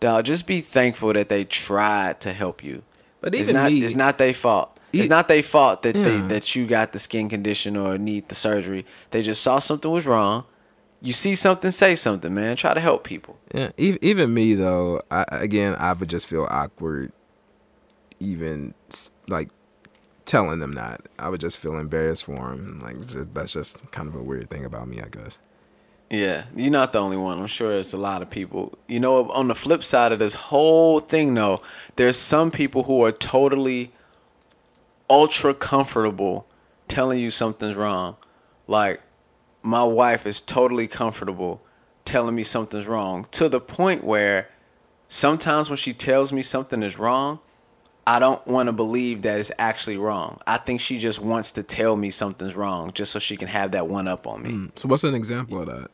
[0.00, 2.82] Dog, just be thankful that they tried to help you.
[3.20, 4.71] But it's even not me- it's not their fault.
[4.92, 8.34] It's not their fault that they that you got the skin condition or need the
[8.34, 8.84] surgery.
[9.10, 10.44] They just saw something was wrong.
[11.00, 12.56] You see something, say something, man.
[12.56, 13.36] Try to help people.
[13.52, 15.02] Yeah, even, even me though.
[15.10, 17.12] I, again, I would just feel awkward,
[18.20, 18.74] even
[19.26, 19.48] like
[20.24, 21.02] telling them that.
[21.18, 22.80] I would just feel embarrassed for them.
[22.80, 23.00] Like
[23.34, 25.38] that's just kind of a weird thing about me, I guess.
[26.08, 27.40] Yeah, you're not the only one.
[27.40, 28.78] I'm sure it's a lot of people.
[28.86, 31.62] You know, on the flip side of this whole thing, though,
[31.96, 33.90] there's some people who are totally
[35.08, 36.46] ultra comfortable
[36.88, 38.16] telling you something's wrong.
[38.66, 39.00] Like,
[39.62, 41.62] my wife is totally comfortable
[42.04, 44.48] telling me something's wrong to the point where
[45.08, 47.38] sometimes when she tells me something is wrong,
[48.06, 50.40] I don't want to believe that it's actually wrong.
[50.46, 53.72] I think she just wants to tell me something's wrong just so she can have
[53.72, 54.70] that one up on me.
[54.74, 55.90] So what's an example of that?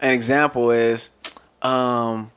[0.00, 1.10] An example is,
[1.62, 2.30] um,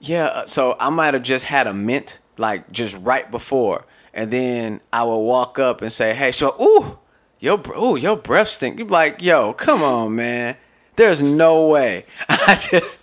[0.00, 0.26] yeah.
[0.26, 3.84] uh, So I might have just had a mint like just right before,
[4.14, 6.98] and then I will walk up and say, "Hey, so ooh,
[7.40, 10.56] your ooh, your breath stink." You be like, "Yo, come on, man.
[10.96, 13.00] There's no way." I just.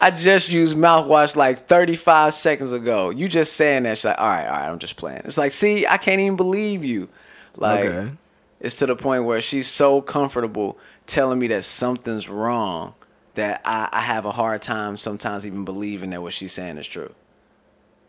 [0.00, 3.10] I just used mouthwash like 35 seconds ago.
[3.10, 3.98] You just saying that.
[3.98, 5.20] She's like, all right, all right, I'm just playing.
[5.26, 7.10] It's like, see, I can't even believe you.
[7.56, 8.12] Like, okay.
[8.60, 12.94] It's to the point where she's so comfortable telling me that something's wrong
[13.34, 16.86] that I, I have a hard time sometimes even believing that what she's saying is
[16.86, 17.12] true.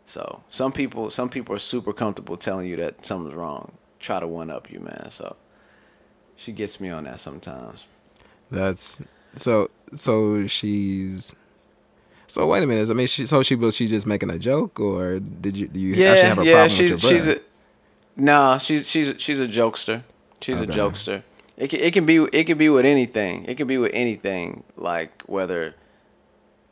[0.06, 3.72] So some people some people are super comfortable telling you that something's wrong.
[4.00, 5.10] Try to one up you, man.
[5.10, 5.36] So
[6.36, 7.86] she gets me on that sometimes.
[8.50, 9.00] That's
[9.36, 11.34] so so she's
[12.26, 12.90] so wait a minute.
[12.90, 15.80] I mean, she, so she was she just making a joke, or did you do
[15.80, 17.28] you yeah, actually have a yeah, problem she's with your she's breath?
[17.28, 17.40] a
[18.16, 20.04] no, she's she's she's a jokester.
[20.40, 20.62] She's Okay.
[20.62, 21.22] a jokester.
[21.56, 23.44] It can, it can be it can be with anything.
[23.46, 24.64] It can be with anything.
[24.76, 25.74] Like whether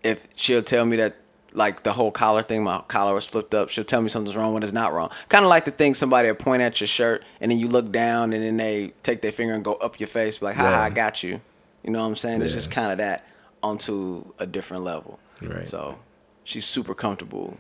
[0.03, 1.17] if she'll tell me that
[1.55, 3.69] like the whole collar thing, my collar was flipped up.
[3.69, 5.11] She'll tell me something's wrong when it's not wrong.
[5.29, 7.91] Kind of like the thing somebody will point at your shirt and then you look
[7.93, 10.63] down and then they take their finger and go up your face, be like, "Ha,
[10.65, 10.83] ha, Yeah.
[10.83, 11.41] I got you."
[11.83, 12.43] You know what I'm saying?
[12.43, 13.27] It's just kind of that
[13.63, 15.19] onto a different level.
[15.41, 15.67] Right.
[15.67, 15.99] So
[16.45, 17.57] she's super comfortable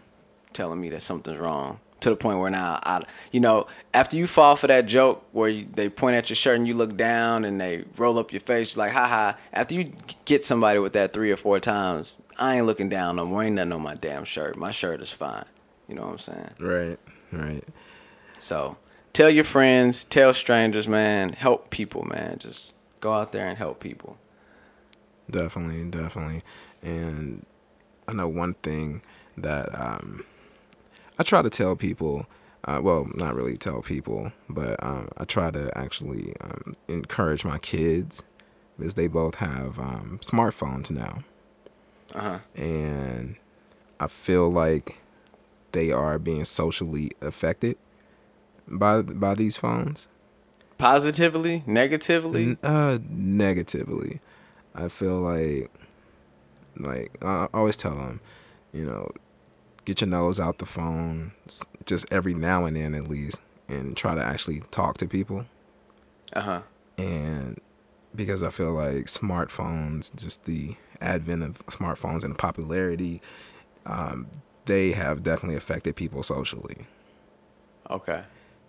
[0.53, 4.27] telling me that something's wrong to the point where now I, you know, after you
[4.27, 7.45] fall for that joke where you, they point at your shirt and you look down
[7.45, 9.39] and they roll up your face, like, ha ha.
[9.53, 9.93] After you
[10.25, 13.43] get somebody with that three or four times, I ain't looking down no more.
[13.43, 14.57] Ain't nothing on my damn shirt.
[14.57, 15.45] My shirt is fine.
[15.89, 16.49] You know what I'm saying?
[16.61, 16.99] Right,
[17.33, 17.65] right.
[18.39, 18.77] So
[19.13, 21.33] tell your friends, tell strangers, man.
[21.33, 22.39] Help people, man.
[22.39, 24.19] Just go out there and help people.
[25.31, 26.43] Definitely, definitely.
[26.83, 27.47] And
[28.09, 29.03] I know one thing
[29.37, 30.25] that um,
[31.19, 32.27] I try to tell people.
[32.65, 37.59] Uh, well, not really tell people, but um, I try to actually um, encourage my
[37.59, 38.23] kids
[38.79, 41.25] because they both have um, smartphones now,
[42.15, 42.39] Uh huh.
[42.55, 43.35] and
[43.99, 45.01] I feel like
[45.73, 47.77] they are being socially affected
[48.69, 50.07] by by these phones.
[50.79, 52.57] Positively, negatively.
[52.63, 54.21] Uh, negatively.
[54.75, 55.69] I feel like,
[56.77, 58.21] like I I always tell them,
[58.73, 59.11] you know,
[59.85, 61.33] get your nose out the phone,
[61.87, 65.47] just every now and then at least, and try to actually talk to people.
[66.33, 66.63] Uh huh.
[66.99, 67.61] And
[68.15, 73.21] because I feel like smartphones, just the advent of smartphones and the popularity,
[73.87, 74.29] um,
[74.67, 76.87] they have definitely affected people socially
[77.91, 78.23] Okay.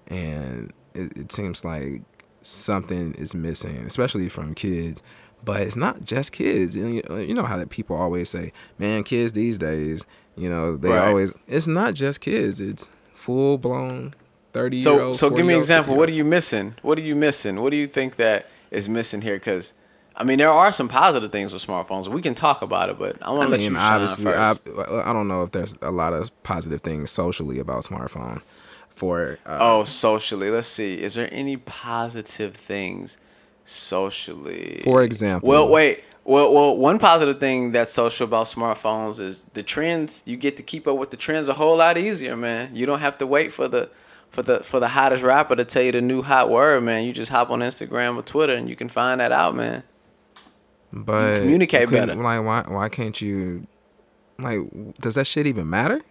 [0.08, 2.02] and it, it seems like
[2.42, 5.02] something is missing, especially from kids.
[5.46, 6.76] But it's not just kids.
[6.76, 10.06] Know, you know how that people always say, "Man, kids these days."
[10.36, 11.08] You know, they Right.
[11.08, 11.34] always.
[11.48, 12.60] It's not just kids.
[12.60, 14.14] It's full blown
[14.52, 15.18] thirty year So, old.
[15.18, 15.96] so give me an example.
[15.96, 16.76] What are you missing?
[16.82, 17.62] What are you missing?
[17.62, 19.36] What do you think that is missing here?
[19.36, 19.74] Because,
[20.16, 22.08] I mean, there are some positive things with smartphones.
[22.08, 24.34] We can talk about it, but I I want to let mean, you shine obviously,
[24.34, 25.06] I, first.
[25.08, 28.42] I don't know if there's a lot of positive things socially about smartphone.
[28.90, 30.52] For uh, oh, socially.
[30.52, 31.02] Let's see.
[31.02, 33.18] Is there any positive things
[33.66, 34.82] socially?
[34.84, 36.04] For example- Well, wait.
[36.26, 40.24] Well, well, one positive thing that's social about smartphones is the trends.
[40.26, 42.74] You get to keep up with the trends a whole lot easier, man.
[42.76, 43.90] You don't have to wait for the
[44.30, 47.04] for the for the hottest rapper to tell you the new hot word, man.
[47.04, 49.84] You just hop on Instagram or Twitter and you can find that out, man.
[50.92, 52.22] but communicate couldn't- better.
[52.24, 52.74] Like, why?
[52.74, 53.68] Why can't you?
[54.40, 54.60] Like,
[55.00, 56.02] does that shit even matter?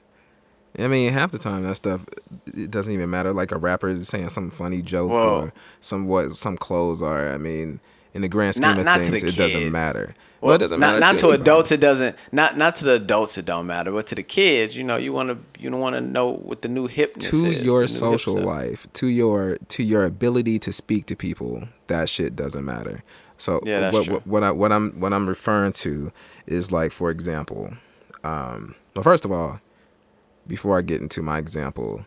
[0.78, 2.04] I mean, half the time that stuff
[2.46, 3.32] it doesn't even matter.
[3.32, 7.30] Like a rapper is saying some funny joke Well- or some what some clothes are.
[7.32, 7.80] I mean,
[8.14, 10.14] in the grand scheme Not- of not to things, it doesn't matter.
[10.40, 11.00] Well, Well, it doesn't not, matter.
[11.00, 11.42] not to anybody.
[11.42, 11.72] adults.
[11.72, 12.16] It doesn't.
[12.32, 13.38] Not not to the adults.
[13.38, 13.92] It don't matter.
[13.92, 16.62] But to the kids, you know, you want to you don't want to know what
[16.62, 21.06] the new hipness to is, your social life, to your to your ability to speak
[21.06, 23.04] to people, that shit doesn't matter.
[23.36, 26.10] So Yeah, what, what what I what I'm what I'm referring to
[26.46, 27.74] is like for example,
[28.24, 29.60] um, well first of all,
[30.48, 32.04] before I get into my example,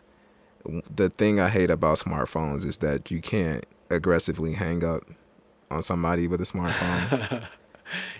[0.94, 5.04] the thing I hate about smartphones is that you can't aggressively hang up
[5.70, 7.44] on somebody with a smartphone.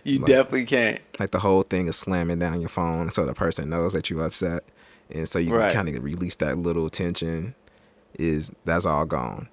[0.05, 1.01] You Like- definitely can't.
[1.18, 4.24] like the whole thing is slamming down your phone so the person knows that you're
[4.24, 4.62] upset
[5.11, 5.74] and so you Right.
[5.74, 7.57] kind of release that little tension
[8.16, 9.49] is that's all gone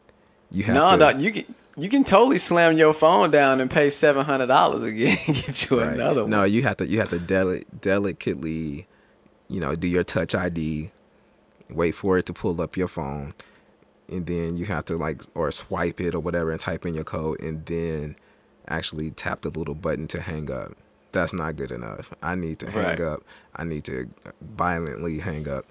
[0.52, 3.72] you have No, to no, you can you can totally slam your phone down and
[3.72, 5.18] pay seven hundred dollars again.
[5.26, 5.94] Get you right.
[5.96, 6.30] another one.
[6.30, 8.86] no you have to you have to deli- delicately
[9.50, 10.91] you know do your touch id
[11.72, 13.34] wait for it to pull up your phone
[14.10, 17.04] and then you have to like or swipe it or whatever and type in your
[17.04, 18.16] code and then
[18.68, 20.74] actually tap the little button to hang up
[21.12, 22.99] that's not good enough i need to hang Right.
[23.01, 23.24] up
[23.56, 24.08] i need to
[24.41, 25.66] violently hang up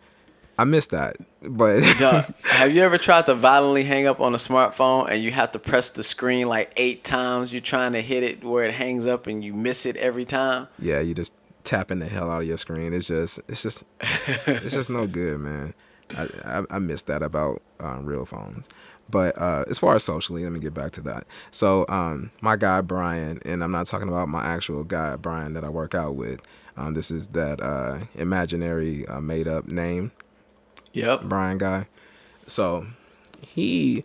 [0.58, 2.22] i miss that but Duh.
[2.44, 5.58] Have you ever tried to violently hang up on a smartphone and you have to
[5.58, 7.52] press the screen like eight times?
[7.52, 10.68] You're trying to hit it where it hangs up and you miss it every time.
[10.78, 11.32] yeah you just
[11.64, 13.84] tapping the hell out of your screen it's just it's just
[14.46, 15.72] it's just no good man
[16.16, 18.68] i i, I miss that about um, real phones
[19.10, 21.26] but uh, as far as socially, let me get back to that.
[21.50, 25.64] So, um, my guy Brian, and I'm not talking about my actual guy Brian that
[25.64, 26.40] I work out with.
[26.78, 30.12] Um, this is that uh, imaginary uh, made up name
[30.94, 31.24] Yep.
[31.24, 31.88] Brian guy.
[32.46, 32.86] So
[33.46, 34.04] he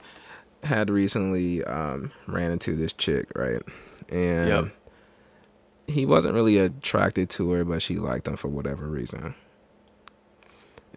[0.63, 3.61] had recently um, ran into this chick, right?
[4.09, 4.65] And Yep.
[5.87, 9.35] he wasn't really attracted to her, but she liked him for whatever reason.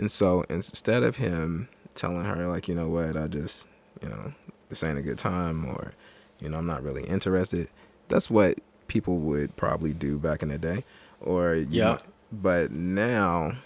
[0.01, 3.69] And so instead of him telling her, like, you know what, I just,
[4.03, 4.33] you know,
[4.71, 5.93] this ain't a good time, or,
[6.41, 7.69] you know, I'm not really interested,
[8.09, 10.85] that's what people would probably do back in the day.
[11.21, 11.91] Or, Yeah.
[11.93, 13.57] might- but now,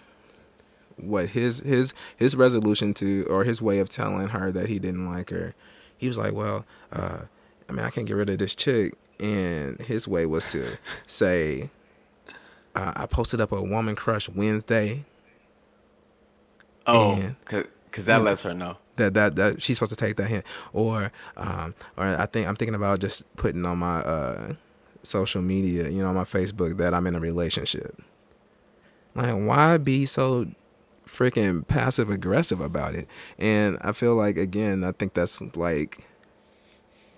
[0.97, 5.05] what his his his resolution to or his way of telling her that he didn't
[5.11, 5.53] like her
[5.99, 7.19] he was like well uh
[7.69, 10.65] i mean i can't get rid of this chick and his way was to
[11.05, 11.69] say
[12.77, 15.05] uh, i posted up a woman crush wednesday
[16.87, 18.77] Oh, because that lets her know.
[18.97, 20.45] that that that she's supposed to take that hint.
[20.73, 24.55] Or um or i think i'm thinking about just putting on my uh
[25.03, 28.01] social media you know on my facebook that i'm in a relationship.
[29.15, 30.47] Like why be so
[31.07, 33.07] freaking passive aggressive about it?
[33.39, 36.05] And i feel like again i think that's like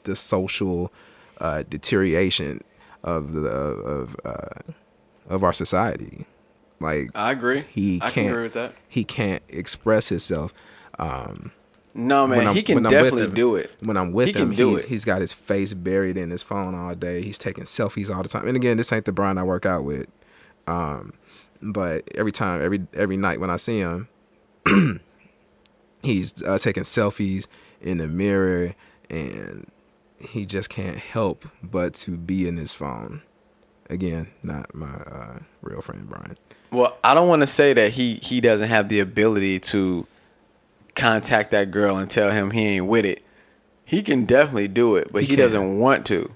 [0.05, 0.93] the social
[1.41, 2.63] uh deterioration
[3.03, 4.73] of the of uh
[5.29, 6.27] of our society
[6.81, 7.65] like I agree.
[7.71, 8.75] he I can't can agree with that.
[8.89, 10.53] he can't express himself
[10.99, 11.51] um
[11.95, 13.71] No man, he can when I'm with definitely him- do it.
[13.81, 14.89] when I'm with He him, can do he, it.
[14.89, 17.23] he's got his face buried in his phone all day.
[17.23, 18.47] He's taking selfies all the time.
[18.47, 20.07] And again, this ain't the Brian I work out with.
[20.67, 21.15] Um,
[21.63, 24.09] but every time, every every night when I see him,
[26.03, 27.47] he's uh, taking selfies
[27.81, 28.75] in the mirror,
[29.09, 29.71] and
[30.19, 33.23] he just can't help but to be in his phone.
[33.89, 36.37] Again, not my uh, real friend Brian.
[36.73, 40.07] Well, I don't want to say that he he doesn't have the ability to
[40.95, 43.23] contact that girl and tell him he ain't with it.
[43.85, 46.31] He can definitely do it, but He he, doesn't want to.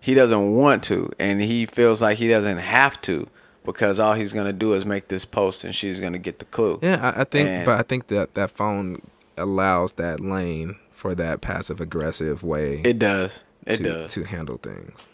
[0.00, 3.26] He doesn't want to, and he feels like he doesn't have to
[3.64, 6.78] because all he's gonna do is make this post, and she's gonna get the clue.
[6.82, 9.02] Yeah, I, I think, And- but I think that that phone
[9.36, 13.42] allows that lane for that passive aggressive way It does.
[13.66, 14.12] It to, does.
[14.12, 15.08] to handle things.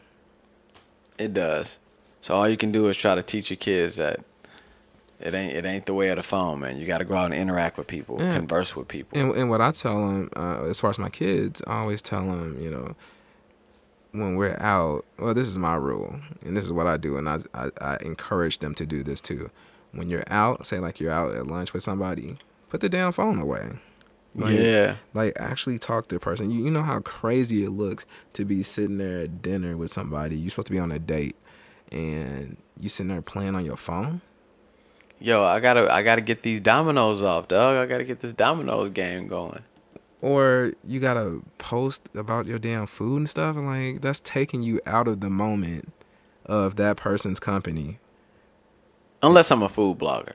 [1.21, 1.79] It does.
[2.23, 4.21] So all you can do is try to teach your kids that
[5.21, 6.79] it ain't it ain't the way of the phone, man.
[6.79, 8.33] You got to go out and interact with people, Yeah.
[8.35, 9.19] converse with people.
[9.19, 12.23] And, and what I tell them, uh, as far as my kids, I always tell
[12.23, 12.95] them, you know,
[14.13, 17.29] when we're out, well, this is my rule, and this is what I do, and
[17.29, 19.51] I, I, I encourage them to do this too.
[19.93, 22.37] When you're out, say like you're out at lunch with somebody,
[22.71, 23.79] put the damn phone away.
[24.35, 24.97] Like, yeah.
[25.13, 26.51] Like actually talk to the person.
[26.51, 30.37] You, you know how crazy it looks to be sitting there at dinner with somebody.
[30.37, 31.35] You're supposed to be on a date,
[31.91, 34.21] and you sitting there playing on your phone.
[35.19, 37.77] Yo, I gotta I gotta get these dominoes off, dog.
[37.77, 39.63] I gotta get this dominoes game going.
[40.23, 44.81] or you gotta post about your damn food and stuff and like that's taking you
[44.87, 45.93] out of the moment
[46.47, 47.99] of that person's company
[49.23, 50.33] Unless I'm a food blogger.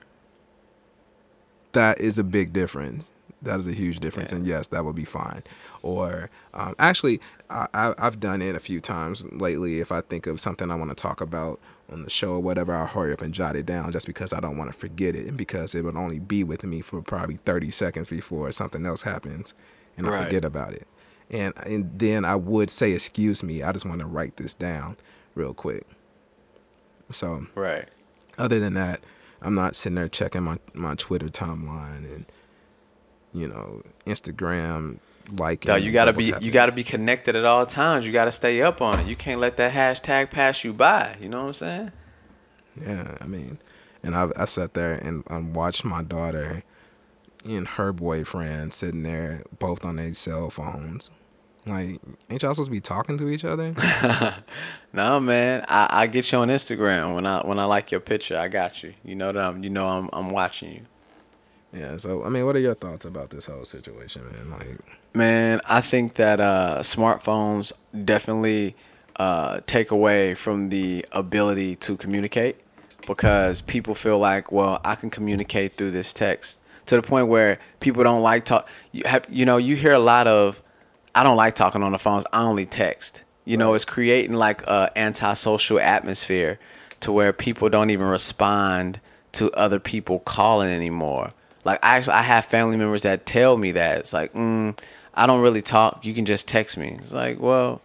[1.73, 3.11] that is a big difference
[3.45, 4.37] that is a huge difference Yeah.
[4.39, 5.41] and yes that would be fine.
[5.81, 7.67] Or um, actually I,
[7.97, 9.79] i've done it a few times lately.
[9.79, 11.59] If i think of something i want to talk about
[11.91, 14.39] on the show or whatever i'll hurry up and jot it down just because i
[14.39, 17.37] don't want to forget it and because it would only be with me for probably
[17.37, 19.53] 30 seconds before something else happens
[19.97, 20.87] and i forget about it.
[21.29, 24.97] And, and then i would say excuse me i just want to write this down
[25.35, 25.85] real quick.
[27.11, 27.87] So Right.
[28.37, 29.01] other than that,
[29.41, 32.25] I'm not sitting there checking my, my Twitter timeline and
[33.35, 34.97] you know Instagram
[35.37, 35.65] like.
[35.65, 36.45] You gotta be tapping.
[36.45, 38.05] you gotta be connected at all times.
[38.05, 39.07] You gotta stay up on it.
[39.07, 41.17] You can't let that hashtag pass you by.
[41.19, 41.91] You know what I'm saying?
[42.81, 43.59] Yeah, I mean,
[44.03, 46.63] and I I sat there and, and watched my daughter
[47.45, 51.11] and her boyfriend sitting there both on their cell phones.
[51.67, 53.73] Like, ain't y'all supposed to be talking to each other?
[54.95, 58.37] No man, I, I get you on Instagram when I when I like your picture.
[58.37, 58.93] I got you.
[59.03, 60.81] You know that I'm you know I'm I'm watching you.
[61.75, 61.97] Yeah.
[61.97, 64.51] So I mean, what are your thoughts about this whole situation, man?
[64.51, 64.79] Like,
[65.13, 67.71] Man, I think that uh, smartphones
[68.03, 68.75] definitely
[69.15, 72.57] uh, take away from the ability to communicate
[73.07, 77.59] because people feel like, well, I can communicate through this text to the point where
[77.79, 78.67] people don't like talk.
[78.91, 80.61] You have, you know, you hear a lot of,
[81.13, 82.25] I don't like talking on the phones.
[82.33, 83.23] I only text.
[83.45, 86.59] You know, it's creating like a antisocial atmosphere
[87.01, 88.99] to where people don't even respond
[89.33, 91.31] to other people calling anymore.
[91.65, 94.77] Like I actually, I have family members that tell me that it's like, mm,
[95.13, 96.05] I don't really talk.
[96.05, 96.97] You can just text me.
[96.99, 97.81] It's like, well,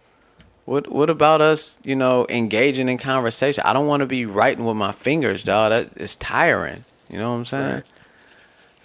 [0.65, 1.79] what what about us?
[1.83, 3.63] You know, engaging in conversation.
[3.65, 5.71] I don't want to be writing with my fingers, dog.
[5.71, 6.85] That is tiring.
[7.09, 7.73] You know what I'm saying?
[7.73, 7.83] Right.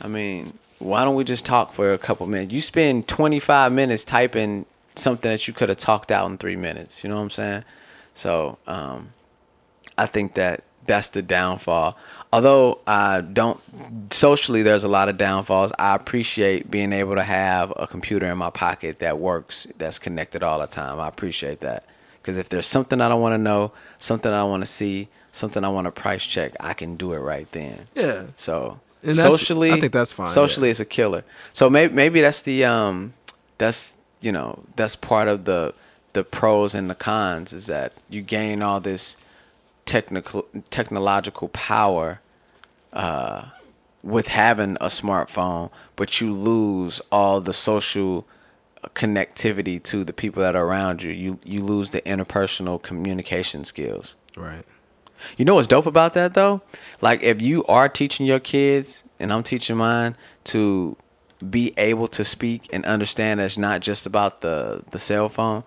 [0.01, 2.53] I mean, why don't we just talk for a couple minutes?
[2.53, 7.05] You spend 25 minutes typing something that you could have talked out in three minutes.
[7.05, 7.65] You know what I'm saying?
[8.15, 9.13] So, um,
[9.97, 11.97] I think that that's the downfall.
[12.33, 13.61] Although I don't
[14.13, 15.73] socially, there's a lot of downfalls.
[15.79, 20.43] I appreciate being able to have a computer in my pocket that works, that's connected
[20.43, 20.99] all the time.
[21.01, 21.85] I appreciate that
[22.21, 25.65] because if there's something I don't want to know, something I want to see, something
[25.65, 27.87] I want to price check, I can do it right then.
[27.95, 28.25] Yeah.
[28.35, 30.73] So And socially, I think that's fine, Socially, yeah.
[30.73, 31.25] it's a killer.
[31.53, 33.15] So maybe maybe that's the um,
[33.59, 35.75] that's you know that's part of the
[36.13, 39.17] the pros and the cons is that you gain all this
[39.87, 42.21] technical technological power
[42.93, 43.47] uh,
[44.03, 48.27] with having a smartphone, but you lose all the social
[48.95, 51.11] connectivity to the people that are around you.
[51.11, 54.17] You you lose the interpersonal communication skills.
[54.37, 54.65] Right.
[55.39, 56.61] You know what's dope about that though?
[57.01, 60.97] Like if you are teaching your kids and I'm teaching mine to
[61.51, 65.65] be able to speak and understand that it's not just about the the cell phone.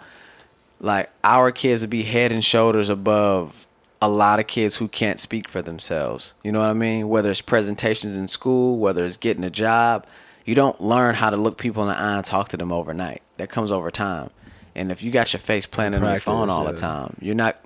[0.79, 3.67] Like our kids would be head and shoulders above
[4.01, 6.33] a lot of kids who can't speak for themselves.
[6.43, 7.09] You know what I mean?
[7.09, 10.07] Whether it's presentations in school, whether it's getting a job,
[10.45, 13.21] you don't learn how to look people in the eye and talk to them overnight.
[13.37, 14.29] That comes over time.
[14.75, 17.59] And if you got your face planted on your phone all the time, you're not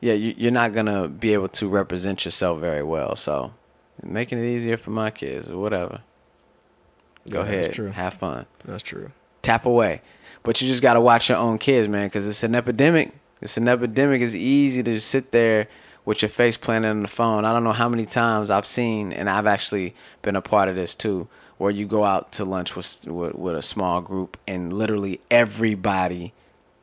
[0.00, 3.16] yeah, you, you're not gonna be able to represent yourself very well.
[3.16, 3.52] So,
[4.02, 6.00] making it easier for my kids or whatever.
[7.28, 7.90] Go Yeah, that's ahead, true.
[7.90, 9.10] have fun, That's true.
[9.42, 10.00] tap away.
[10.44, 13.12] But you just gotta watch your own kids, man, because it's an epidemic.
[13.40, 14.22] It's an epidemic.
[14.22, 15.68] It's easy to just sit there
[16.04, 17.44] with your face planted on the phone.
[17.44, 20.76] I don't know how many times I've seen, and I've actually been a part of
[20.76, 21.28] this too,
[21.58, 26.32] where you go out to lunch with with, with a small group, and literally everybody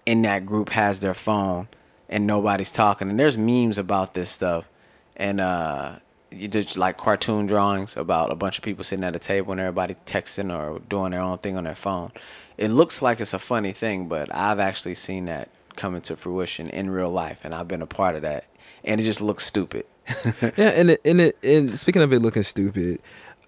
[0.06, 1.68] in that group has their phone
[2.10, 3.10] and nobody's talking.
[3.10, 4.70] And there's memes about this stuff.
[5.16, 5.96] And uh
[6.32, 9.96] you like cartoon drawings about a bunch of people sitting at a table and everybody
[10.06, 12.12] texting or doing their own thing on their phone.
[12.58, 16.70] It looks like it's a funny thing, but I've actually seen that come to fruition
[16.70, 18.46] in real life and I've been a part of that.
[18.84, 19.86] And it just looks stupid.
[20.58, 23.02] Yeah, and it, and it, and speaking of it looking stupid,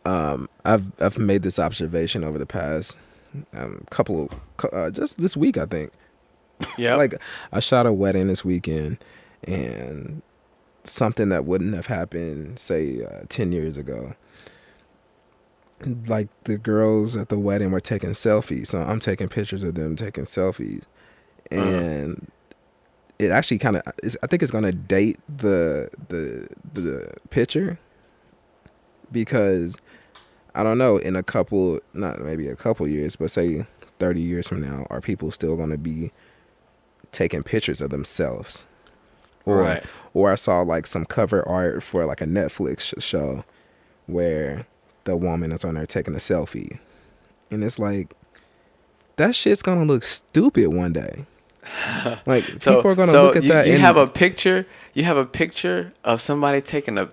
[0.06, 2.98] um, I've I've made this observation over the past
[3.54, 5.92] um, couple of uh, just this week, I think.
[6.78, 6.96] yeah.
[6.96, 7.14] Like
[7.52, 8.98] I shot a wedding this weekend,
[9.44, 10.22] and
[10.84, 14.16] something that wouldn't have happened, say, uh, ten years ago.
[16.08, 19.96] Like the girls at the wedding were taking selfies, so I'm taking pictures of them
[19.96, 20.84] taking selfies,
[21.52, 21.62] Uh-huh.
[21.62, 22.32] and
[23.20, 23.82] it actually kind of
[24.22, 27.80] I think it's gonna date the the the picture
[29.12, 29.78] because
[30.56, 33.66] I don't know in a couple not maybe a couple years, but say
[34.00, 36.12] thirty years from now, are people still gonna be
[37.12, 38.66] taking pictures of themselves?
[39.46, 39.84] Or Right.
[40.14, 43.46] or I saw like some cover art for like a Netflix show
[44.06, 44.66] where
[45.06, 46.80] the woman is on there taking a selfie,
[47.50, 48.14] and it's like
[49.16, 51.26] that shit's gonna look stupid one day.
[52.26, 54.66] Like So, people are gonna so look at you, that You and have a picture.
[54.94, 57.10] You have a picture of somebody taking a.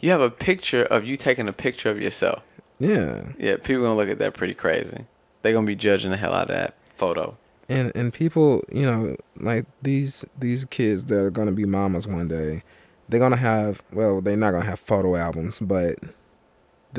[0.00, 2.42] You have a picture of you taking a picture of yourself.
[2.78, 5.04] yeah, Yeah, people gonna look at that pretty crazy.
[5.42, 7.36] They're gonna be judging the hell out of that photo.
[7.68, 12.28] and and people, you know, like these these kids that are gonna be mamas one
[12.28, 12.62] day,
[13.08, 15.96] they're gonna have well, they're not gonna have photo albums, but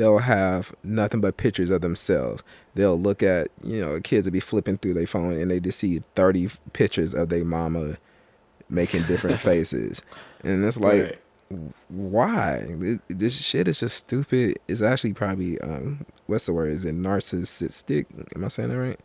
[0.00, 2.42] they'll have nothing but pictures of themselves.
[2.74, 5.78] They'll look at you know kids will be flipping through their phone and they just
[5.78, 7.98] see thirty pictures of their mama
[8.68, 10.02] making different faces,
[10.42, 11.20] and it's like.
[11.88, 12.64] Why
[13.08, 14.60] This- shit is just stupid?
[14.68, 16.68] It's actually probably um, what's the word?
[16.70, 18.06] Is it narcissistic?
[18.36, 19.00] Am I saying that right?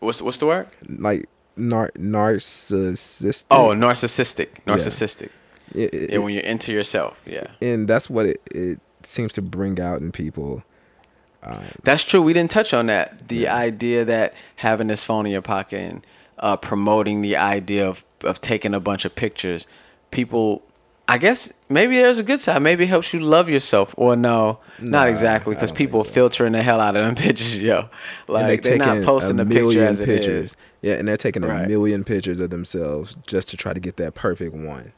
[0.00, 0.68] What's what's the word?
[0.98, 3.44] like nar- narcissistic.
[3.50, 4.48] Oh, narcissistic.
[4.66, 5.30] Narcissistic.
[5.74, 7.22] It- it- Yeah, when you're into yourself.
[7.26, 7.46] Yeah.
[7.62, 10.62] and that's what it, it seems to bring out in people.
[11.82, 12.22] That's true.
[12.22, 13.28] We didn't touch on that.
[13.28, 16.06] The idea that having this phone in your pocket and
[16.38, 19.66] uh, promoting the idea of, of taking a bunch of pictures,
[20.10, 20.62] people,
[21.06, 22.62] I guess maybe there's a good side.
[22.62, 23.94] Maybe it helps you love yourself.
[23.98, 26.10] Or no, Nah, not exactly, because people so.
[26.10, 27.90] filtering the hell out of them pictures, yo.
[28.26, 30.52] Like they they're not posting a the picture as pictures.
[30.52, 30.56] is.
[30.80, 34.14] Yeah, and they're taking a million pictures of themselves just to try to get that
[34.14, 34.92] perfect one.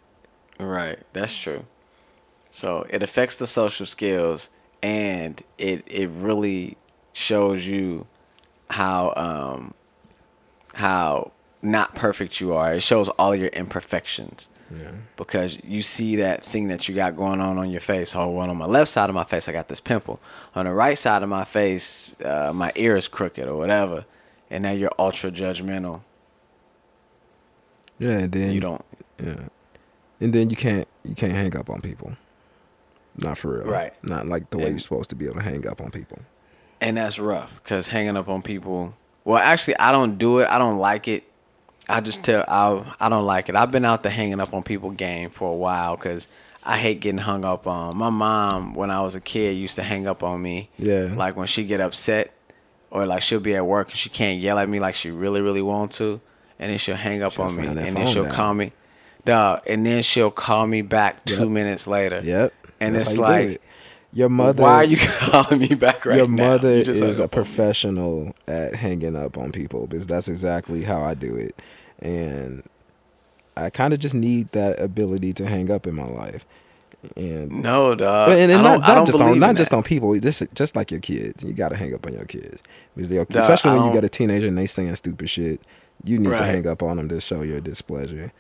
[0.61, 1.65] Right, that's true.
[2.57, 4.49] So it affects the social skills,
[4.83, 6.79] and it it really
[7.13, 8.07] shows you
[8.71, 9.75] how um
[10.73, 12.73] how not perfect you are.
[12.73, 14.49] It shows all your imperfections.
[14.75, 14.93] Yeah.
[15.17, 18.17] Because you see that thing that you got going on on your face.
[18.17, 20.19] Oh, well, on my left side of my face, I got this pimple.
[20.55, 24.07] On the right side of my face, uh, my ear is crooked or whatever.
[24.49, 26.01] And now you're ultra judgmental.
[27.99, 28.85] Yeah, and then You don't.
[29.23, 29.49] Yeah,
[30.21, 32.17] and then you can't you can't hang up on people.
[33.23, 33.67] Not for real.
[33.71, 33.93] Right.
[34.03, 36.19] Not like the way And- you're supposed to be able to hang up on people.
[36.81, 38.95] and that's rough because hanging up on people
[39.25, 41.25] well actually i don't do it i don't like it
[41.89, 44.63] i just tell i i don't like it i've been out the hanging up on
[44.63, 46.29] people game for a while because
[46.63, 47.97] I hate getting hung up on.
[47.97, 50.69] My mom, when I was a kid, used to hang up on me.
[50.79, 51.15] Yeah.
[51.17, 52.33] Like when she get upset,
[52.91, 55.41] or like she'll be at work and she can't yell at me like she really,
[55.41, 56.21] really want to,
[56.59, 58.33] and then she'll hang up She'll on me, and then she'll down.
[58.33, 58.73] call me,
[59.25, 61.49] dog, and then she'll call me back two Yep.
[61.51, 62.21] minutes later.
[62.25, 62.53] Yep.
[62.81, 63.63] And That's it's you like,
[64.13, 64.63] your mother.
[64.63, 66.51] why are you calling me back right your now?
[66.51, 67.29] mother You just is a me.
[67.29, 71.61] professional at hanging up on people because that's exactly how I do it,
[72.01, 72.63] and
[73.57, 76.45] I kind of just need that ability to hang up in my life,
[77.17, 78.31] and No, dog.
[78.31, 79.77] and, and I not, don't, not just on not just that.
[79.79, 81.43] on people, just just like your kids.
[81.45, 82.63] You got to hang up on your kids
[82.95, 85.61] because they'll, especially when you got a teenager and they saying stupid shit.
[86.05, 88.31] You need to hang up on them to show your displeasure,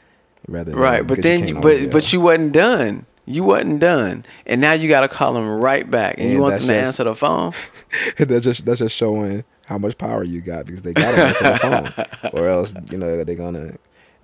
[0.46, 3.06] rather than Right, but then, you, but but you wasn't done.
[3.26, 6.52] You wasn't done, and now you got to call them right back, and, you want
[6.52, 7.52] them to just- answer the phone.
[8.18, 11.44] that's just that's just showing how much power you got because they got to answer
[11.44, 13.76] the phone, or else you know they're gonna,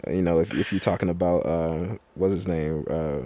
[0.08, 3.18] you know, if if you're talking about uh, what's his name, uh,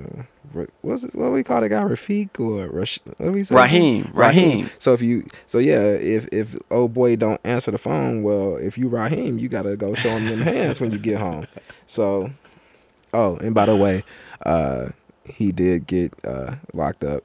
[0.81, 3.55] what's it, what we call the guy Rafiq or Rash, what do we say?
[3.55, 4.71] Raheem, Raheem.
[4.79, 8.79] So if you, so yeah, if if old boy don't answer the phone, well, if
[8.79, 11.47] you Raheem, you gotta go show him them hands when you get home.
[11.87, 12.31] So,
[13.13, 14.05] oh, and by the way,
[14.47, 14.89] uh,
[15.29, 17.25] he did get uh locked up,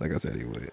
[0.00, 0.70] like I said he would.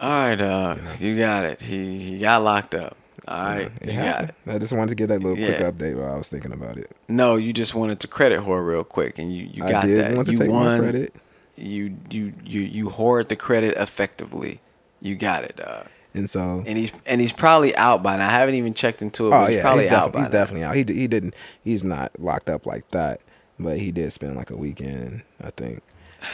[0.00, 0.80] All right, dog.
[1.00, 1.60] You got it.
[1.60, 2.96] He he got locked up.
[3.26, 4.34] All right, It you got it.
[4.46, 6.90] I just wanted to get that little quick update while I was thinking about it.
[7.08, 10.14] No, you just wanted to credit whore real quick, and you you got that.
[10.14, 10.78] want to you take won.
[10.80, 11.14] credit,
[11.56, 14.60] You you you you hoard the credit effectively.
[15.00, 15.86] You got it, dog.
[16.14, 18.28] and so And he's and he's probably out by now.
[18.28, 19.30] I haven't even checked into it.
[19.30, 20.76] But oh he's yeah, probably he's, by he's definitely out.
[20.76, 23.20] He d- he didn't he's not locked up like that,
[23.58, 25.82] but he did spend like a weekend, I think.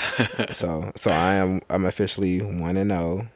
[0.52, 3.26] so so I am I'm officially one and zero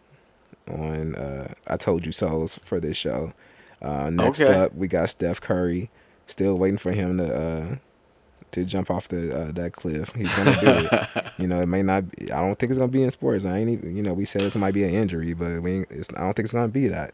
[0.71, 3.33] on uh, I told you so's for this show.
[3.83, 4.53] Uh, next Okay.
[4.53, 5.91] up, we got Steph Curry.
[6.27, 7.77] Still waiting for him to uh,
[8.53, 10.13] to jump off the uh, that cliff.
[10.15, 11.33] He's gonna do it.
[11.39, 12.11] you know, it may not.
[12.11, 13.45] Be, I don't think it's gonna be in sports.
[13.45, 13.97] I ain't even.
[13.97, 15.73] You know, we said this might be an injury, but we.
[15.79, 17.13] Ain't, it's, I don't think it's gonna be that.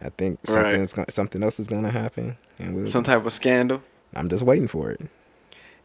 [0.00, 0.54] I think Right.
[0.54, 3.82] something's gonna, something else is gonna happen, and we'll, Some type of scandal.
[4.14, 5.00] I'm just waiting for it.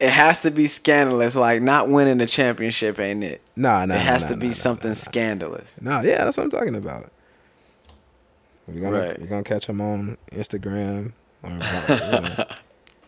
[0.03, 1.35] It has to be scandalous.
[1.35, 3.41] Like not winning the championship ain't it.
[3.55, 3.95] Nah, nah.
[3.95, 5.79] it has nah, to nah, be nah, something scandalous.
[5.81, 7.09] Nah, yeah, that's what I'm talking about.
[8.67, 9.19] We're gonna Right.
[9.19, 11.13] we're gonna catch him on Instagram.
[11.41, 12.45] Or, you know,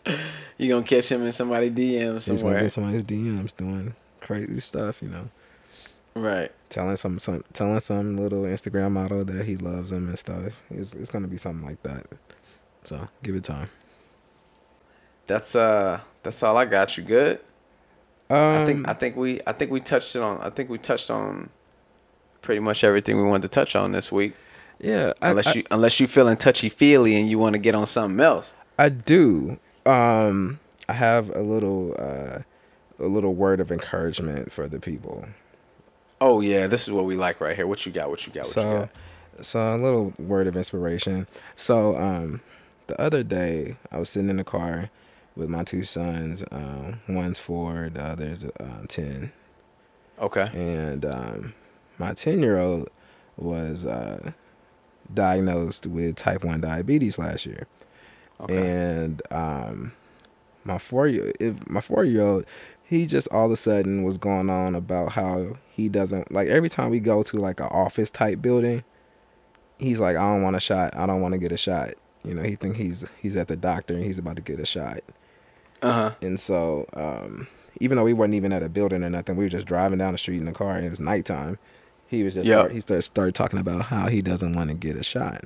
[0.57, 5.01] You gonna catch him in somebody DM he's gonna get somebody's DMs doing crazy stuff.
[5.01, 5.29] You know,
[6.15, 6.49] right?
[6.69, 10.53] telling some some telling some little Instagram model that he loves him and stuff.
[10.69, 12.07] It's it's gonna be something like that.
[12.83, 13.69] So give it time.
[15.28, 16.97] That's uh, that's all I got.
[16.97, 17.39] You good?
[18.30, 20.41] Um, I think I think we I think we touched it on.
[20.41, 21.49] I think we touched on
[22.41, 24.34] pretty much everything we wanted to touch on this week.
[24.80, 25.13] yeah.
[25.21, 27.88] I, Unless I, you unless you feeling touchy feely and you want to get on
[27.88, 28.53] something else.
[28.78, 29.59] I do.
[29.86, 30.59] Um,
[30.89, 32.39] I have a little uh,
[32.99, 35.26] a little word of encouragement for the people.
[36.21, 37.67] Oh yeah, this is what we like right here.
[37.67, 38.09] What you got?
[38.09, 38.41] What you got?
[38.41, 38.89] What you so got?
[39.41, 42.39] so a little word of inspiration so um
[42.88, 44.89] the other day i was sitting in the car
[45.36, 49.31] with my two sons um one's four the other's uh, 10
[50.19, 50.49] Okay.
[50.53, 51.53] and um
[51.97, 52.89] my 10 year old
[53.38, 54.31] was uh
[55.13, 57.67] diagnosed with type 1 diabetes last year.
[58.41, 58.55] Okay.
[58.68, 59.91] and um
[60.64, 62.45] my four year if my four year old
[62.84, 66.69] he just all of a sudden was going on about how he doesn't like every
[66.69, 68.84] time we go to like an office type building
[69.80, 70.95] he's like i don't want a shot.
[70.95, 71.89] I don't want to get a shot.
[72.23, 74.65] You know he think he's he's at the doctor and he's about to get a
[74.65, 75.01] shot
[75.86, 76.12] Uh huh.
[76.22, 77.48] and so um
[77.80, 80.14] even though we weren't even at a building or nothing we were just driving down
[80.14, 81.60] the street in the car and it was nighttime.
[82.07, 82.60] He was just Yep.
[82.60, 85.44] start, he started, started talking about how he doesn't want to get a shot.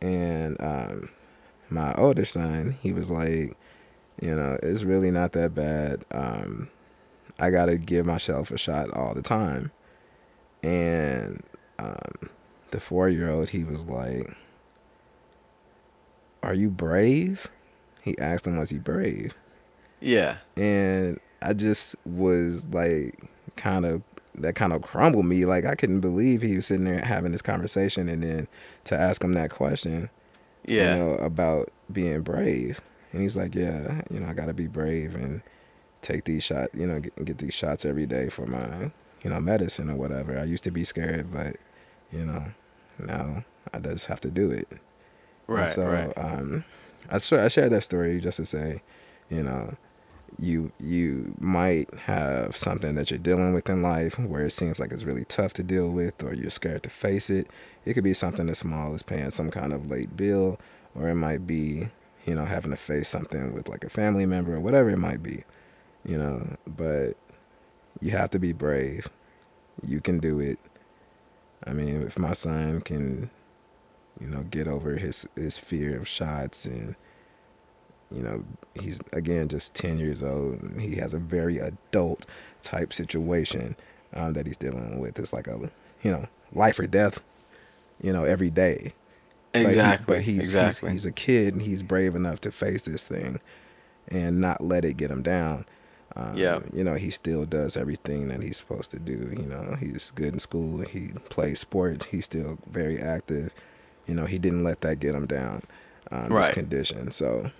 [0.00, 1.10] And um
[1.70, 3.56] my older son he was like
[4.20, 6.04] you know it's really not that bad.
[6.10, 6.68] Um
[7.38, 9.70] i gotta give myself a shot all the time.
[10.64, 11.42] And
[11.78, 12.28] um
[12.72, 14.34] the four year old he was like
[16.42, 17.48] are you brave
[18.02, 19.34] he asked him was he brave
[20.00, 20.36] Yeah.
[20.56, 23.18] and I just was like
[23.56, 24.02] kind of
[24.36, 25.44] that kind of crumbled me.
[25.44, 28.48] Like I couldn't believe he was sitting there having this conversation, and then
[28.84, 30.08] to ask him that question,
[30.66, 30.94] Yeah.
[30.94, 32.80] you know, about being brave,
[33.12, 35.42] and he's like, yeah, you know, I got to be brave and
[36.00, 38.90] take these shots, you know, get, get these shots every day for my,
[39.22, 40.38] you know, medicine or whatever.
[40.38, 41.56] I used to be scared, but
[42.10, 42.44] you know,
[42.98, 44.66] now I just have to do it.
[44.70, 45.68] And right.
[45.68, 46.12] so right.
[46.16, 46.64] um,
[47.10, 48.82] I sh- I shared that story just to say,
[49.30, 49.74] you know,
[50.38, 54.92] you you might have something that you're dealing with in life where it seems like
[54.92, 57.48] it's really tough to deal with, or you're scared to face it.
[57.84, 60.58] It could be something as small as paying some kind of late bill,
[60.94, 61.88] or it might be,
[62.26, 65.22] you know, having to face something with like a family member or whatever it might
[65.22, 65.42] be,
[66.04, 66.56] you know.
[66.66, 67.14] But
[68.00, 69.08] you have to be brave.
[69.86, 70.58] You can do it.
[71.66, 73.30] I mean, if my son can,
[74.22, 76.94] you know, get over his his fear of shots and
[78.14, 78.44] you know,
[78.80, 82.26] he's again just 10 years old and he has a very adult
[82.60, 83.74] type situation
[84.14, 85.18] um, that he's dealing with.
[85.18, 85.70] It's like a,
[86.02, 87.20] you know, life or death,
[88.02, 88.92] you know, every day.
[89.54, 90.16] Exactly.
[90.16, 90.90] But, he, but he's, exactly.
[90.90, 93.40] he's, he's a kid and he's brave enough to face this thing
[94.08, 95.64] and not let it get him down.
[96.14, 96.60] Um, Yeah.
[96.72, 99.32] You know, he still does everything that he's supposed to do.
[99.36, 100.80] You know, he's good in school.
[100.80, 102.06] He plays sports.
[102.06, 103.52] He's still very active.
[104.06, 105.62] You know, he didn't let that get him down.
[106.10, 107.10] Um, His condition.
[107.10, 107.50] So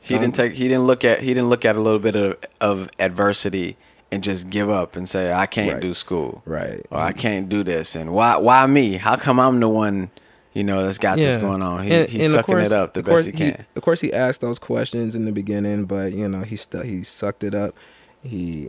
[0.00, 0.54] He Um, didn't take.
[0.54, 1.20] He didn't look at.
[1.20, 3.76] He didn't look at a little bit of, of adversity
[4.12, 5.82] and just give up and say, "I can't Right.
[5.82, 6.86] do school, right.
[6.90, 8.36] or I can't do this." And why?
[8.36, 8.96] Why me?
[8.96, 10.10] How come I'm the one?
[10.54, 11.84] You know, that's got this going on.
[11.84, 13.66] He, And- he's and sucking course- it up the of course best he can.
[13.76, 17.02] of course, he asked those questions in the beginning, but you know, he stu- he
[17.02, 17.74] sucked it up.
[18.22, 18.68] He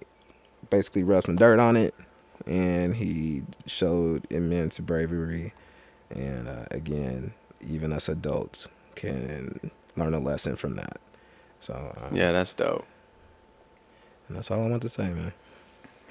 [0.69, 1.93] basically rubbed some dirt on it,
[2.47, 5.53] and he showed immense bravery.
[6.09, 7.33] And uh, again,
[7.67, 10.99] even us adults can learn a lesson from that.
[11.59, 12.85] So um, yeah, that's dope.
[14.27, 15.33] and that's all I want to say, man.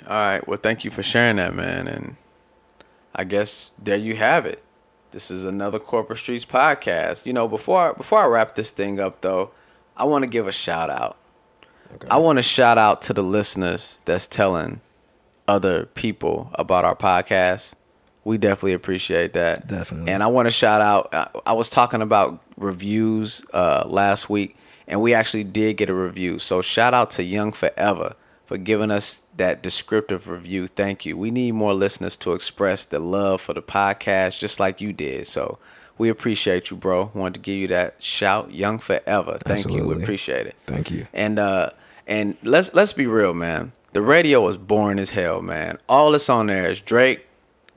[0.07, 0.47] All right.
[0.47, 1.89] Well, thank you for sharing that, man.
[1.89, 2.17] And
[3.15, 4.63] I guess there you have it.
[5.11, 7.25] This is another Corporate Streetz podcast.
[7.27, 9.51] You know, before before I wrap this thing up, though,
[9.97, 11.17] I want to give a shout out.
[11.95, 12.09] Okay.
[12.11, 14.83] I want to shout out to the listeners that's telling
[15.49, 17.73] other people about our podcast.
[18.29, 19.67] We definitely appreciate that.
[19.67, 20.13] Definitely.
[20.13, 21.15] And I want to shout out.
[21.15, 24.57] I, I was talking about reviews uh, last week,
[24.87, 26.39] and we actually did get a review.
[26.39, 28.15] So shout out to Young Forever
[28.45, 30.67] for giving us that descriptive review.
[30.67, 31.17] Thank you.
[31.17, 35.27] We need more listeners to express the love for the podcast, just like you did.
[35.27, 35.59] So
[35.97, 37.11] we appreciate you, bro.
[37.15, 39.39] Wanted to give you that shout, Young Forever.
[39.39, 39.87] Thank you.
[39.87, 40.55] We appreciate it.
[40.67, 41.07] Thank you.
[41.15, 41.71] And uh
[42.07, 43.73] and let's let's be real, man.
[43.95, 45.79] The radio was boring as hell, man.
[45.89, 47.25] All that's on there is Drake,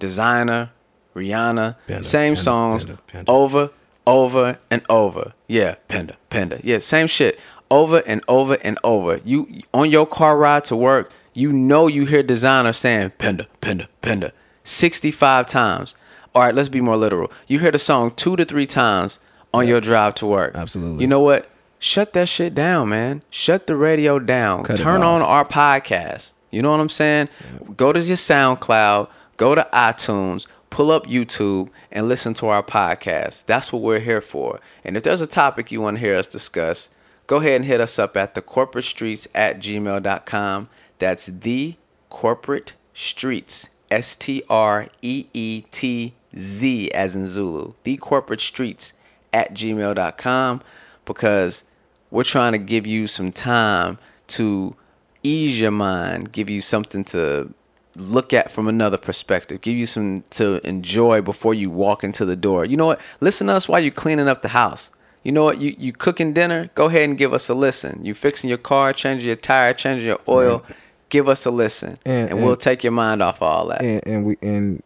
[0.02, 0.70] Desiigner,
[1.16, 3.70] Rihanna, Panda, same Panda, songs Panda, over,
[4.06, 5.34] over and over.
[5.48, 6.60] Yeah, Panda, Panda.
[6.64, 7.40] Yeah, same shit.
[7.70, 9.22] Over and over and over.
[9.24, 13.88] You on your car ride to work, you know you hear Desiigner saying Panda, Panda,
[14.02, 14.34] Panda
[14.64, 15.96] 65 times.
[16.34, 17.32] All right, let's be more literal.
[17.48, 19.20] You hear the song 2 to 3 times
[19.54, 20.56] on your drive to work.
[20.56, 21.02] Absolutely.
[21.02, 21.50] You know what?
[21.80, 23.22] Shut that shit down, man.
[23.32, 24.64] Shut the radio down.
[24.64, 26.34] Cut Turn on our podcast.
[26.52, 27.28] You know what I'm saying?
[27.76, 29.08] Go to your SoundCloud,
[29.42, 33.44] go to iTunes, pull up YouTube, and listen to our podcast.
[33.48, 34.60] That's what we're here for.
[34.84, 36.92] And if there's a topic you want to hear us discuss,
[37.26, 40.70] go ahead and hit us up at the corporate streetz at gmail.com.
[41.00, 41.74] That's the
[42.12, 43.70] corporate streetz.
[43.90, 47.74] S T R E E T Z as in Zulu.
[47.82, 48.94] The corporate streetz
[49.34, 50.62] at gmail.com
[51.06, 51.64] because
[52.12, 53.98] we're trying to give you some time
[54.28, 54.76] to
[55.24, 57.52] ease your mind, give you something to
[57.96, 62.36] look at from another perspective, give you some to enjoy before you walk into the
[62.36, 62.66] door.
[62.66, 63.02] You know what?
[63.20, 64.92] Listen to us while you're cleaning up the house.
[65.24, 65.60] You know what?
[65.62, 66.70] You you cooking dinner?
[66.74, 68.04] Go ahead and give us a listen.
[68.04, 70.64] You fixing your car, changing your tire, changing your oil.
[71.10, 73.82] Give us a listen, and, And- we'll take your mind off of all that.
[73.82, 74.82] and, and we and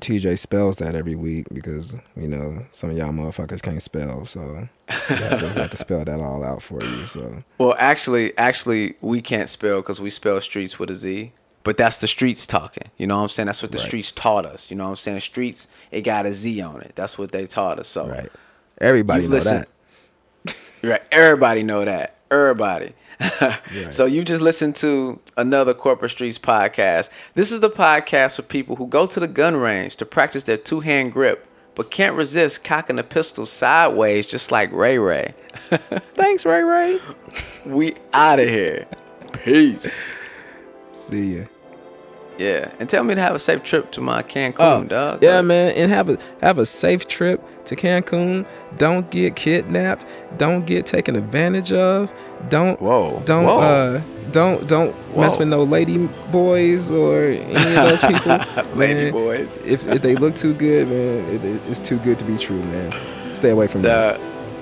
[0.00, 4.66] TJ spells that every week because you know some of y'all motherfuckers can't spell, so
[4.88, 7.06] we have have to spell that all out for you.
[7.06, 11.32] So Well, actually, actually, we can't spell because we spell streets with a Z.
[11.62, 12.84] But that's the streets talking.
[12.96, 13.46] You know what I'm saying?
[13.46, 13.86] That's what the Right.
[13.86, 14.70] streets taught us.
[14.70, 15.20] You know what I'm saying?
[15.20, 16.92] Streets, it got a Z on it.
[16.94, 17.86] That's what they taught us.
[17.88, 18.30] So, right,
[18.80, 19.66] everybody know listened-
[20.44, 20.56] that.
[20.82, 22.16] right, everybody know that.
[22.30, 22.94] Everybody.
[23.90, 27.10] So you just listened to another Corporate Streetz podcast.
[27.34, 30.56] This is the podcast for people who go to the gun range to practice their
[30.56, 35.34] two-hand grip, but can't resist cocking a pistol sideways, just like Ray Ray.
[36.14, 36.98] Thanks, Ray Ray.
[37.66, 38.86] We out of here.
[39.44, 39.98] Peace.
[41.10, 41.44] See ya.
[42.38, 45.22] Yeah, and tell me to have a safe trip to my Cancun, Oh, dog.
[45.22, 48.46] yeah, man, and have a have a safe trip to Cancun.
[48.78, 50.06] Don't get kidnapped.
[50.38, 52.10] Don't get taken advantage of.
[52.48, 53.58] Don't Whoa, Don't whoa.
[53.58, 54.00] uh
[54.32, 58.38] don't don't mess with no lady boys or any of those people.
[58.74, 59.12] Lady man.
[59.12, 59.58] boys.
[59.66, 62.62] If, if they look too good, man, it, it- it's too good to be true,
[62.62, 63.34] man.
[63.34, 64.18] Stay away from that.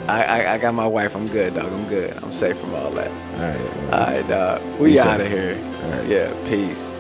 [0.08, 1.14] I, I I got my wife.
[1.14, 1.72] I'm good, dog.
[1.72, 2.16] I'm good.
[2.22, 3.10] I'm safe from all that.
[3.10, 3.92] All right.
[3.92, 4.80] All right, dog.
[4.80, 5.54] We out of here.
[5.54, 6.06] Right.
[6.06, 6.48] Yeah.
[6.48, 6.90] Peace.